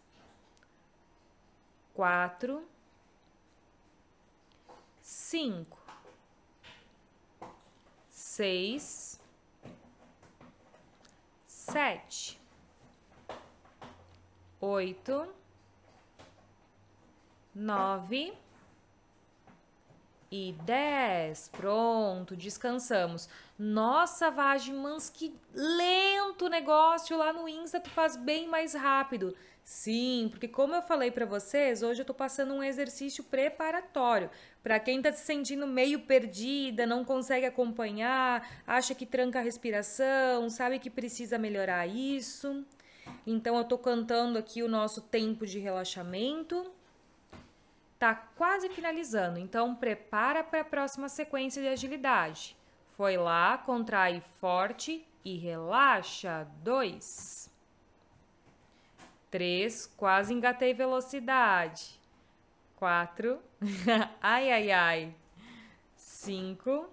quatro, 1.95 2.67
cinco, 5.01 5.79
seis, 8.11 9.21
sete, 11.47 12.41
oito, 14.61 15.33
nove 17.55 18.37
e 20.31 20.55
10. 20.65 21.49
Pronto, 21.49 22.37
descansamos. 22.37 23.29
Nossa, 23.59 24.31
Vagimans, 24.31 25.11
que 25.11 25.35
lento 25.53 26.49
negócio 26.49 27.17
lá 27.17 27.33
no 27.33 27.49
Insta, 27.49 27.81
tu 27.81 27.91
faz 27.91 28.17
bem 28.17 28.47
mais 28.47 28.75
rápido. 28.75 29.35
Sim, 29.65 30.29
porque 30.31 30.49
como 30.49 30.75
eu 30.75 30.81
falei 30.81 31.11
para 31.11 31.27
vocês, 31.27 31.83
hoje 31.83 32.01
eu 32.01 32.07
tô 32.07 32.15
passando 32.15 32.55
um 32.55 32.63
exercício 32.63 33.23
preparatório. 33.25 34.31
Para 34.63 34.81
quem 34.81 35.03
tá 35.03 35.13
se 35.13 35.27
sentindo 35.27 35.67
meio 35.67 36.01
perdida, 36.01 36.87
não 36.87 37.05
consegue 37.05 37.45
acompanhar, 37.45 38.49
acha 38.67 38.95
que 38.95 39.05
tranca 39.05 39.41
a 39.41 39.43
respiração, 39.43 40.49
sabe 40.49 40.79
que 40.79 40.89
precisa 40.89 41.37
melhorar 41.37 41.87
isso. 41.87 42.65
Então 43.27 43.59
eu 43.59 43.65
tô 43.65 43.77
cantando 43.77 44.39
aqui 44.39 44.63
o 44.63 44.69
nosso 44.69 45.03
tempo 45.03 45.47
de 45.47 45.59
relaxamento 45.59 46.78
Tá 47.99 48.15
quase 48.15 48.69
finalizando, 48.69 49.41
então 49.41 49.75
prepara 49.75 50.45
para 50.45 50.61
a 50.61 50.65
próxima 50.65 51.09
sequência 51.09 51.61
de 51.61 51.67
agilidade. 51.67 52.57
Foi 52.97 53.17
lá, 53.17 53.59
contrai 53.59 54.21
forte 54.41 55.05
e 55.25 55.37
relaxa. 55.37 56.47
Dois. 56.63 57.51
Três, 59.31 59.87
quase 59.97 60.33
engatei 60.33 60.73
velocidade. 60.73 61.99
Quatro. 62.77 63.43
ai, 64.23 64.53
ai, 64.53 64.71
ai. 64.71 65.15
Cinco. 65.97 66.89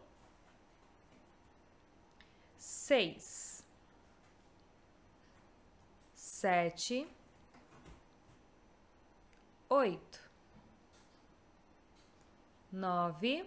Seis. 2.58 3.63
Sete. 6.15 7.08
Oito 9.70 10.14
nove 12.76 13.46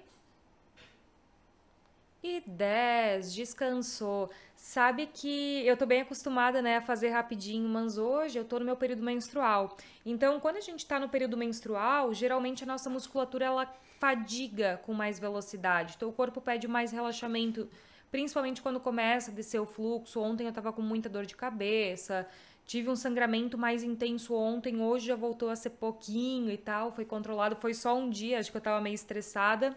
e 2.22 2.42
dez. 2.46 3.32
Descansou. 3.32 4.30
Sabe 4.56 5.06
que 5.06 5.64
eu 5.66 5.76
tô 5.76 5.86
bem 5.86 6.00
acostumada, 6.00 6.60
né, 6.60 6.78
a 6.78 6.80
fazer 6.80 7.10
rapidinho, 7.10 7.68
mas 7.68 7.96
hoje 7.96 8.38
eu 8.38 8.44
tô 8.44 8.58
no 8.58 8.64
meu 8.64 8.76
período 8.76 9.02
menstrual. 9.02 9.76
Então, 10.04 10.40
quando 10.40 10.56
a 10.56 10.60
gente 10.60 10.84
tá 10.84 10.98
no 10.98 11.08
período 11.08 11.36
menstrual, 11.36 12.12
geralmente 12.12 12.64
a 12.64 12.66
nossa 12.66 12.90
musculatura 12.90 13.44
ela 13.44 13.66
fadiga 14.00 14.80
com 14.84 14.92
mais 14.92 15.18
velocidade. 15.18 15.94
Então, 15.96 16.08
o 16.08 16.12
corpo 16.12 16.40
pede 16.40 16.66
mais 16.66 16.90
relaxamento, 16.90 17.68
principalmente 18.10 18.62
quando 18.62 18.80
começa 18.80 19.30
a 19.30 19.34
descer 19.34 19.60
o 19.60 19.66
fluxo. 19.66 20.20
Ontem 20.20 20.46
eu 20.46 20.52
tava 20.52 20.72
com 20.72 20.82
muita 20.82 21.08
dor 21.08 21.24
de 21.24 21.36
cabeça, 21.36 22.26
Tive 22.68 22.90
um 22.90 22.96
sangramento 22.96 23.56
mais 23.56 23.82
intenso 23.82 24.34
ontem, 24.34 24.82
hoje 24.82 25.06
já 25.06 25.16
voltou 25.16 25.48
a 25.48 25.56
ser 25.56 25.70
pouquinho 25.70 26.50
e 26.50 26.58
tal, 26.58 26.92
foi 26.92 27.06
controlado, 27.06 27.56
foi 27.56 27.72
só 27.72 27.96
um 27.96 28.10
dia, 28.10 28.38
acho 28.38 28.50
que 28.50 28.58
eu 28.58 28.60
tava 28.60 28.78
meio 28.78 28.92
estressada. 28.92 29.74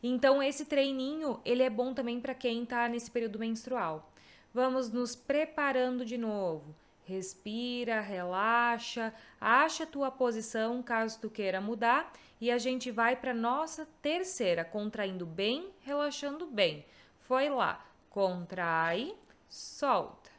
Então 0.00 0.40
esse 0.40 0.66
treininho, 0.66 1.40
ele 1.44 1.64
é 1.64 1.68
bom 1.68 1.92
também 1.92 2.20
para 2.20 2.32
quem 2.32 2.64
tá 2.64 2.88
nesse 2.88 3.10
período 3.10 3.40
menstrual. 3.40 4.12
Vamos 4.54 4.88
nos 4.88 5.16
preparando 5.16 6.04
de 6.04 6.16
novo. 6.16 6.72
Respira, 7.04 8.00
relaxa, 8.00 9.12
acha 9.40 9.82
a 9.82 9.88
tua 9.88 10.08
posição 10.08 10.80
caso 10.80 11.18
tu 11.20 11.28
queira 11.28 11.60
mudar 11.60 12.12
e 12.40 12.52
a 12.52 12.58
gente 12.58 12.92
vai 12.92 13.16
para 13.16 13.34
nossa 13.34 13.84
terceira, 14.00 14.64
contraindo 14.64 15.26
bem, 15.26 15.70
relaxando 15.80 16.46
bem. 16.46 16.86
Foi 17.18 17.48
lá, 17.48 17.84
contrai, 18.08 19.12
solta 19.48 20.31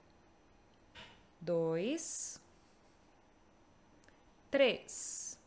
dois, 1.44 2.42
três, 4.50 5.38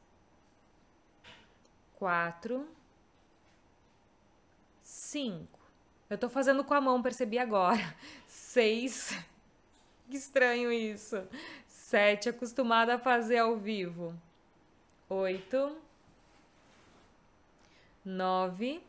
quatro, 1.94 2.68
cinco. 4.82 5.58
Eu 6.08 6.18
tô 6.18 6.28
fazendo 6.28 6.62
com 6.62 6.74
a 6.74 6.80
mão, 6.80 7.02
percebi 7.02 7.38
agora. 7.38 7.82
Seis. 8.26 9.12
Que 10.08 10.16
estranho 10.16 10.70
isso. 10.70 11.20
Sete, 11.66 12.28
acostumada 12.28 12.94
a 12.94 12.98
fazer 12.98 13.38
ao 13.38 13.56
vivo. 13.56 14.14
Oito. 15.08 15.76
Nove. 18.04 18.80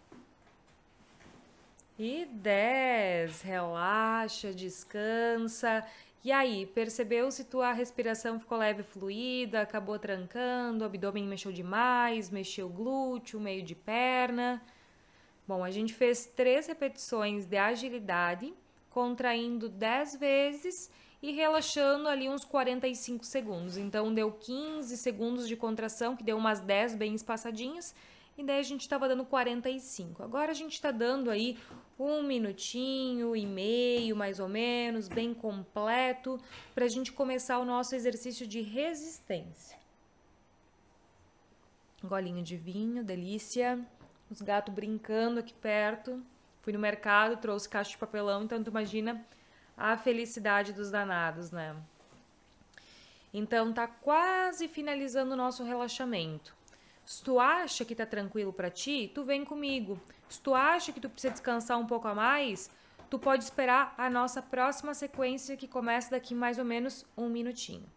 E 1.98 2.24
dez. 2.26 3.42
Relaxa, 3.42 4.54
descansa. 4.54 5.84
E 6.24 6.32
aí, 6.32 6.66
percebeu 6.66 7.32
se 7.32 7.46
tua 7.46 7.72
respiração 7.72 8.40
ficou 8.40 8.58
leve 8.58 8.82
e 8.82 8.84
fluida, 8.84 9.62
acabou 9.62 9.98
trancando, 10.00 10.84
o 10.84 10.88
abdômen 10.88 11.26
mexeu 11.26 11.52
demais, 11.52 12.30
mexeu 12.30 12.68
o 12.68 12.70
glúteo, 12.70 13.40
meio 13.40 13.64
de 13.64 13.76
perna? 13.76 14.62
Bom, 15.48 15.64
a 15.64 15.72
gente 15.72 15.94
fez 15.94 16.26
três 16.26 16.68
repetições 16.68 17.46
de 17.46 17.56
agilidade, 17.56 18.54
contraindo 18.90 19.70
10 19.70 20.18
vezes 20.18 20.92
e 21.22 21.32
relaxando 21.32 22.10
ali 22.10 22.28
uns 22.28 22.44
45 22.44 23.24
segundos. 23.24 23.78
Então, 23.78 24.14
deu 24.14 24.32
15 24.32 24.98
segundos 24.98 25.48
de 25.48 25.56
contração, 25.56 26.16
que 26.16 26.24
deu 26.24 26.36
umas 26.36 26.60
10 26.60 26.96
bem 26.96 27.14
espaçadinhas, 27.16 27.96
e 28.38 28.44
daí 28.44 28.60
a 28.60 28.64
gente 28.64 28.82
estava 28.82 29.08
dando 29.08 29.26
45. 29.26 30.22
Agora 30.22 30.52
a 30.52 30.56
gente 30.56 30.74
está 30.74 30.92
dando 30.92 31.32
aí 31.32 31.58
um 32.00 32.22
minutinho 32.22 33.36
e 33.36 33.46
meio, 33.46 34.16
mais 34.16 34.40
ou 34.40 34.48
menos, 34.48 35.08
bem 35.08 35.34
completo, 35.34 36.40
para 36.76 36.86
a 36.86 36.88
gente 36.88 37.12
começar 37.12 37.58
o 37.58 37.66
nosso 37.66 37.96
exercício 37.96 38.46
de 38.46 38.62
resistência. 38.62 39.78
Golinho 42.04 42.44
de 42.44 42.56
vinho, 42.56 43.04
delícia. 43.04 43.80
Os 44.30 44.42
gatos 44.42 44.74
brincando 44.74 45.40
aqui 45.40 45.54
perto. 45.54 46.22
Fui 46.62 46.74
no 46.74 46.80
mercado, 46.80 47.38
trouxe 47.38 47.68
caixa 47.68 47.92
de 47.92 47.98
papelão, 47.98 48.44
então 48.44 48.64
tu 48.64 48.70
imagina 48.70 49.26
a 49.76 49.98
felicidade 49.98 50.74
dos 50.74 50.92
danados, 50.92 51.50
né? 51.50 51.76
Então 53.34 53.74
tá 53.74 53.88
quase 53.88 54.68
finalizando 54.68 55.34
o 55.34 55.38
nosso 55.38 55.64
relaxamento. 55.64 56.57
Se 57.08 57.24
tu 57.24 57.40
acha 57.40 57.86
que 57.86 57.96
tá 57.96 58.06
tranquilo 58.06 58.52
para 58.52 58.70
ti, 58.70 59.10
tu 59.16 59.24
vem 59.24 59.46
comigo. 59.46 59.98
Se 60.28 60.42
tu 60.42 60.54
acha 60.54 60.92
que 60.92 61.00
tu 61.00 61.10
precisa 61.10 61.32
descansar 61.32 61.80
um 61.80 61.88
pouco 61.88 62.06
a 62.06 62.14
mais, 62.14 62.70
tu 63.10 63.18
pode 63.18 63.46
esperar 63.46 63.96
a 63.98 64.10
nossa 64.10 64.42
próxima 64.42 64.94
sequência 64.94 65.56
que 65.56 65.70
começa 65.70 66.12
daqui 66.12 66.36
mais 66.36 66.60
ou 66.60 66.66
menos 66.66 67.06
um 67.16 67.30
minutinho. 67.30 67.90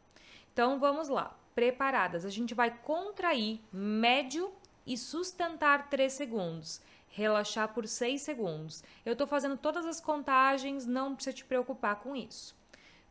Então 0.52 0.78
vamos 0.78 1.08
lá, 1.08 1.36
preparadas. 1.56 2.24
A 2.24 2.30
gente 2.30 2.54
vai 2.54 2.70
contrair 2.70 3.60
médio 3.72 4.52
e 4.86 4.96
sustentar 4.96 5.90
3 5.90 6.12
segundos. 6.12 6.80
Relaxar 7.08 7.74
por 7.74 7.88
6 7.88 8.22
segundos. 8.22 8.84
Eu 9.04 9.16
tô 9.16 9.26
fazendo 9.26 9.56
todas 9.56 9.86
as 9.86 10.00
contagens, 10.00 10.86
não 10.86 11.16
precisa 11.16 11.34
te 11.34 11.44
preocupar 11.44 11.96
com 11.96 12.14
isso. 12.14 12.54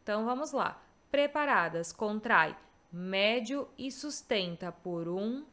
Então 0.01 0.23
vamos 0.23 0.53
lá. 0.53 0.81
Preparadas, 1.11 1.91
contrai 1.91 2.55
médio 2.89 3.67
e 3.77 3.91
sustenta 3.91 4.71
por 4.71 5.09
1, 5.09 5.43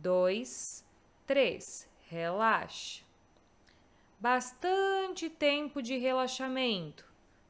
2, 0.00 0.84
3. 1.26 1.88
Relaxa. 2.08 3.02
Bastante 4.20 5.28
tempo 5.28 5.82
de 5.82 5.96
relaxamento. 5.96 7.04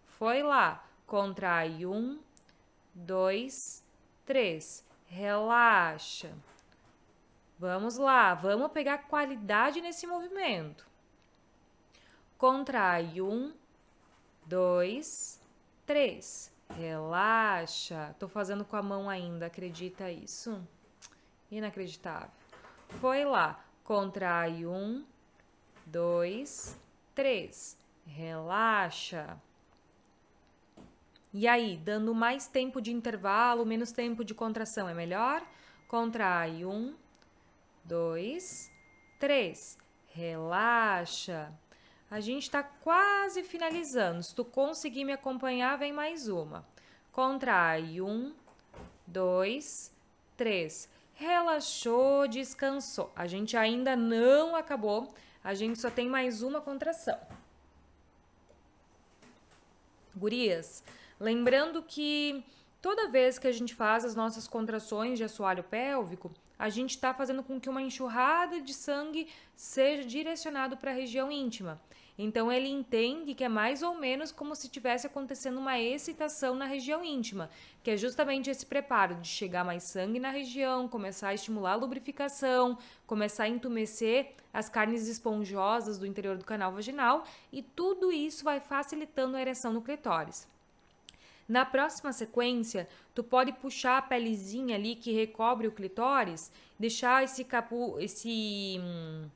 Foi 0.06 0.42
lá. 0.42 0.84
Contrai 1.06 1.84
um, 1.84 2.18
dois, 2.94 3.84
três. 4.24 4.84
Relaxa. 5.06 6.32
Vamos 7.58 7.96
lá, 7.96 8.34
vamos 8.34 8.72
pegar 8.72 9.06
qualidade 9.06 9.80
nesse 9.80 10.06
movimento. 10.06 10.86
Contrai 12.36 13.20
um, 13.20 13.52
dois, 14.46 15.40
três. 15.86 16.52
Relaxa. 16.70 18.14
Tô 18.18 18.26
fazendo 18.26 18.64
com 18.64 18.76
a 18.76 18.82
mão 18.82 19.08
ainda, 19.08 19.46
acredita 19.46 20.10
isso? 20.10 20.60
Inacreditável. 21.50 22.30
Foi 23.00 23.24
lá. 23.24 23.64
Contrai 23.84 24.64
um, 24.64 25.04
dois, 25.84 26.78
três. 27.14 27.76
Relaxa. 28.06 29.38
E 31.32 31.48
aí, 31.48 31.76
dando 31.76 32.14
mais 32.14 32.46
tempo 32.46 32.80
de 32.80 32.92
intervalo, 32.92 33.66
menos 33.66 33.92
tempo 33.92 34.24
de 34.24 34.34
contração, 34.34 34.88
é 34.88 34.94
melhor? 34.94 35.42
Contrai 35.88 36.64
um, 36.64 36.94
dois, 37.84 38.70
três. 39.18 39.76
Relaxa. 40.12 41.52
A 42.10 42.20
gente 42.20 42.44
está 42.44 42.62
quase 42.62 43.42
finalizando. 43.42 44.22
Se 44.22 44.34
tu 44.34 44.44
conseguir 44.44 45.04
me 45.04 45.12
acompanhar, 45.12 45.76
vem 45.76 45.92
mais 45.92 46.28
uma. 46.28 46.64
Contrai 47.10 48.00
um, 48.00 48.32
dois, 49.06 49.92
três 50.36 50.88
relaxou, 51.14 52.28
descansou. 52.28 53.10
A 53.14 53.26
gente 53.26 53.56
ainda 53.56 53.96
não 53.96 54.54
acabou, 54.54 55.14
a 55.42 55.54
gente 55.54 55.78
só 55.78 55.90
tem 55.90 56.08
mais 56.08 56.42
uma 56.42 56.60
contração. 56.60 57.18
Gurias, 60.16 60.84
lembrando 61.18 61.82
que 61.82 62.44
toda 62.80 63.08
vez 63.08 63.38
que 63.38 63.46
a 63.46 63.52
gente 63.52 63.74
faz 63.74 64.04
as 64.04 64.14
nossas 64.14 64.46
contrações 64.46 65.18
de 65.18 65.24
assoalho 65.24 65.64
pélvico, 65.64 66.30
a 66.58 66.68
gente 66.68 66.90
está 66.90 67.12
fazendo 67.12 67.42
com 67.42 67.60
que 67.60 67.68
uma 67.68 67.82
enxurrada 67.82 68.60
de 68.60 68.72
sangue 68.72 69.28
seja 69.56 70.04
direcionado 70.04 70.76
para 70.76 70.92
a 70.92 70.94
região 70.94 71.30
íntima. 71.30 71.80
Então 72.16 72.50
ele 72.50 72.68
entende 72.68 73.34
que 73.34 73.42
é 73.42 73.48
mais 73.48 73.82
ou 73.82 73.96
menos 73.96 74.30
como 74.30 74.54
se 74.54 74.68
tivesse 74.68 75.06
acontecendo 75.06 75.58
uma 75.58 75.80
excitação 75.80 76.54
na 76.54 76.64
região 76.64 77.04
íntima, 77.04 77.50
que 77.82 77.90
é 77.90 77.96
justamente 77.96 78.48
esse 78.48 78.64
preparo 78.64 79.16
de 79.16 79.26
chegar 79.26 79.64
mais 79.64 79.82
sangue 79.82 80.20
na 80.20 80.30
região, 80.30 80.86
começar 80.86 81.28
a 81.28 81.34
estimular 81.34 81.72
a 81.72 81.76
lubrificação, 81.76 82.78
começar 83.04 83.44
a 83.44 83.48
entumecer 83.48 84.30
as 84.52 84.68
carnes 84.68 85.08
esponjosas 85.08 85.98
do 85.98 86.06
interior 86.06 86.36
do 86.36 86.44
canal 86.44 86.70
vaginal, 86.70 87.24
e 87.52 87.62
tudo 87.62 88.12
isso 88.12 88.44
vai 88.44 88.60
facilitando 88.60 89.36
a 89.36 89.40
ereção 89.40 89.72
no 89.72 89.82
clitóris. 89.82 90.46
Na 91.48 91.66
próxima 91.66 92.12
sequência, 92.12 92.88
tu 93.14 93.22
pode 93.22 93.52
puxar 93.52 93.98
a 93.98 94.02
pelezinha 94.02 94.76
ali 94.76 94.94
que 94.94 95.12
recobre 95.12 95.66
o 95.66 95.72
clitóris, 95.72 96.50
deixar 96.78 97.22
esse 97.24 97.44
capu, 97.44 97.96
esse 97.98 98.80
hum, 98.80 99.28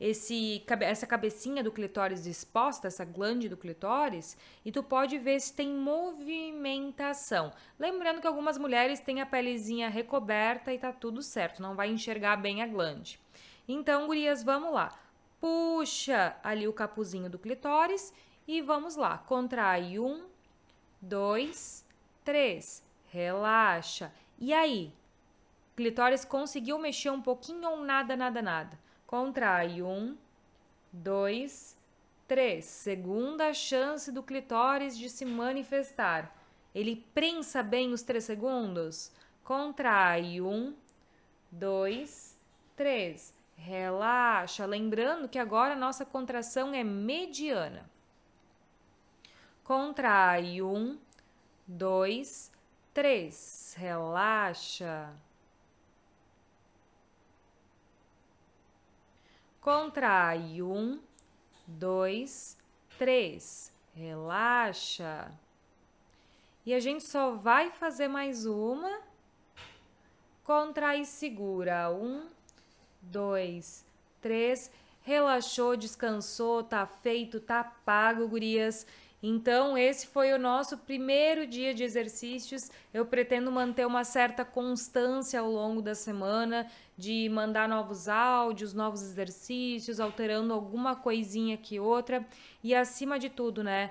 esse, 0.00 0.64
essa 0.80 1.06
cabecinha 1.06 1.62
do 1.62 1.70
clitóris 1.70 2.24
exposta, 2.24 2.88
essa 2.88 3.04
glande 3.04 3.50
do 3.50 3.56
clitóris, 3.56 4.36
e 4.64 4.72
tu 4.72 4.82
pode 4.82 5.18
ver 5.18 5.38
se 5.40 5.52
tem 5.52 5.68
movimentação. 5.68 7.52
Lembrando 7.78 8.20
que 8.20 8.26
algumas 8.26 8.56
mulheres 8.56 9.00
têm 9.00 9.20
a 9.20 9.26
pelezinha 9.26 9.90
recoberta 9.90 10.72
e 10.72 10.78
tá 10.78 10.90
tudo 10.90 11.20
certo, 11.22 11.60
não 11.60 11.76
vai 11.76 11.90
enxergar 11.90 12.36
bem 12.36 12.62
a 12.62 12.66
glande. 12.66 13.20
Então, 13.68 14.06
gurias, 14.06 14.42
vamos 14.42 14.72
lá. 14.72 14.88
Puxa 15.38 16.34
ali 16.42 16.66
o 16.66 16.72
capuzinho 16.72 17.28
do 17.28 17.38
clitóris 17.38 18.12
e 18.48 18.60
vamos 18.62 18.96
lá. 18.96 19.18
Contrai 19.18 19.98
um, 19.98 20.26
dois, 21.00 21.86
três. 22.24 22.82
Relaxa. 23.10 24.12
E 24.38 24.52
aí? 24.52 24.92
Clitóris 25.76 26.24
conseguiu 26.24 26.78
mexer 26.78 27.10
um 27.10 27.22
pouquinho 27.22 27.68
ou 27.70 27.76
nada, 27.84 28.16
nada, 28.16 28.40
nada? 28.42 28.78
Contrai 29.10 29.82
um, 29.82 30.16
dois, 30.92 31.76
três. 32.28 32.64
Segunda 32.64 33.52
chance 33.52 34.12
do 34.12 34.22
clitóris 34.22 34.96
de 34.96 35.10
se 35.10 35.24
manifestar. 35.24 36.32
Ele 36.72 36.94
prensa 37.12 37.60
bem 37.60 37.92
os 37.92 38.02
três 38.02 38.22
segundos. 38.22 39.10
Contrai 39.42 40.40
um, 40.40 40.76
dois, 41.50 42.38
três. 42.76 43.34
Relaxa. 43.56 44.64
Lembrando 44.64 45.28
que 45.28 45.40
agora 45.40 45.72
a 45.72 45.76
nossa 45.76 46.06
contração 46.06 46.72
é 46.72 46.84
mediana. 46.84 47.90
Contrai 49.64 50.62
um, 50.62 50.96
dois, 51.66 52.52
três. 52.94 53.74
Relaxa. 53.76 55.12
Contrai 59.60 60.62
um, 60.62 60.98
dois, 61.66 62.56
três. 62.98 63.70
Relaxa. 63.94 65.30
E 66.64 66.72
a 66.72 66.80
gente 66.80 67.04
só 67.04 67.32
vai 67.32 67.70
fazer 67.70 68.08
mais 68.08 68.46
uma. 68.46 69.00
Contrai 70.44 71.04
segura. 71.04 71.90
Um, 71.90 72.26
dois, 73.02 73.84
três. 74.22 74.70
Relaxou, 75.02 75.76
descansou, 75.76 76.62
tá 76.62 76.86
feito, 76.86 77.38
tá 77.38 77.62
pago, 77.62 78.26
gurias. 78.28 78.86
Então, 79.22 79.76
esse 79.76 80.06
foi 80.06 80.32
o 80.32 80.38
nosso 80.38 80.78
primeiro 80.78 81.46
dia 81.46 81.74
de 81.74 81.84
exercícios. 81.84 82.70
Eu 82.92 83.04
pretendo 83.04 83.52
manter 83.52 83.86
uma 83.86 84.02
certa 84.02 84.44
constância 84.44 85.40
ao 85.40 85.50
longo 85.50 85.82
da 85.82 85.94
semana, 85.94 86.66
de 86.96 87.28
mandar 87.28 87.68
novos 87.68 88.08
áudios, 88.08 88.72
novos 88.72 89.02
exercícios, 89.02 90.00
alterando 90.00 90.54
alguma 90.54 90.96
coisinha 90.96 91.54
aqui 91.54 91.78
outra. 91.78 92.26
E 92.64 92.74
acima 92.74 93.18
de 93.18 93.28
tudo, 93.28 93.62
né? 93.62 93.90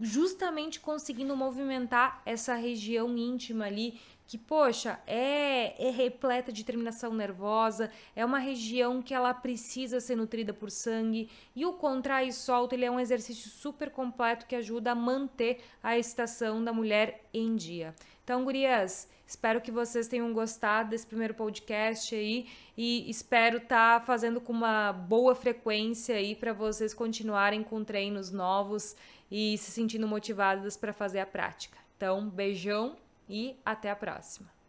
justamente 0.00 0.80
conseguindo 0.80 1.36
movimentar 1.36 2.22
essa 2.24 2.54
região 2.54 3.16
íntima 3.18 3.66
ali 3.66 4.00
que, 4.30 4.38
poxa, 4.38 5.00
é, 5.08 5.88
é 5.88 5.90
repleta 5.90 6.52
de 6.52 6.62
terminação 6.62 7.12
nervosa, 7.12 7.90
é 8.14 8.24
uma 8.24 8.38
região 8.38 9.02
que 9.02 9.12
ela 9.12 9.34
precisa 9.34 9.98
ser 9.98 10.14
nutrida 10.14 10.54
por 10.54 10.70
sangue, 10.70 11.28
e 11.52 11.66
o 11.66 11.72
contrai 11.72 12.28
e 12.28 12.32
solta, 12.32 12.76
ele 12.76 12.84
é 12.84 12.90
um 12.92 13.00
exercício 13.00 13.50
super 13.50 13.90
completo 13.90 14.46
que 14.46 14.54
ajuda 14.54 14.92
a 14.92 14.94
manter 14.94 15.58
a 15.82 15.98
excitação 15.98 16.62
da 16.62 16.72
mulher 16.72 17.28
em 17.34 17.56
dia. 17.56 17.92
Então, 18.22 18.44
gurias, 18.44 19.08
espero 19.26 19.60
que 19.60 19.72
vocês 19.72 20.06
tenham 20.06 20.32
gostado 20.32 20.90
desse 20.90 21.08
primeiro 21.08 21.34
podcast 21.34 22.14
aí 22.14 22.46
e 22.76 23.10
espero 23.10 23.56
estar 23.56 23.98
tá 23.98 24.06
fazendo 24.06 24.40
com 24.40 24.52
uma 24.52 24.92
boa 24.92 25.34
frequência 25.34 26.14
aí 26.14 26.36
para 26.36 26.52
vocês 26.52 26.94
continuarem 26.94 27.64
com 27.64 27.82
treinos 27.82 28.30
novos 28.30 28.94
e 29.28 29.58
se 29.58 29.72
sentindo 29.72 30.06
motivadas 30.06 30.76
para 30.76 30.92
fazer 30.92 31.18
a 31.18 31.26
prática. 31.26 31.76
Então, 31.96 32.30
beijão 32.30 32.96
e 33.30 33.60
até 33.64 33.88
a 33.90 33.96
próxima! 33.96 34.59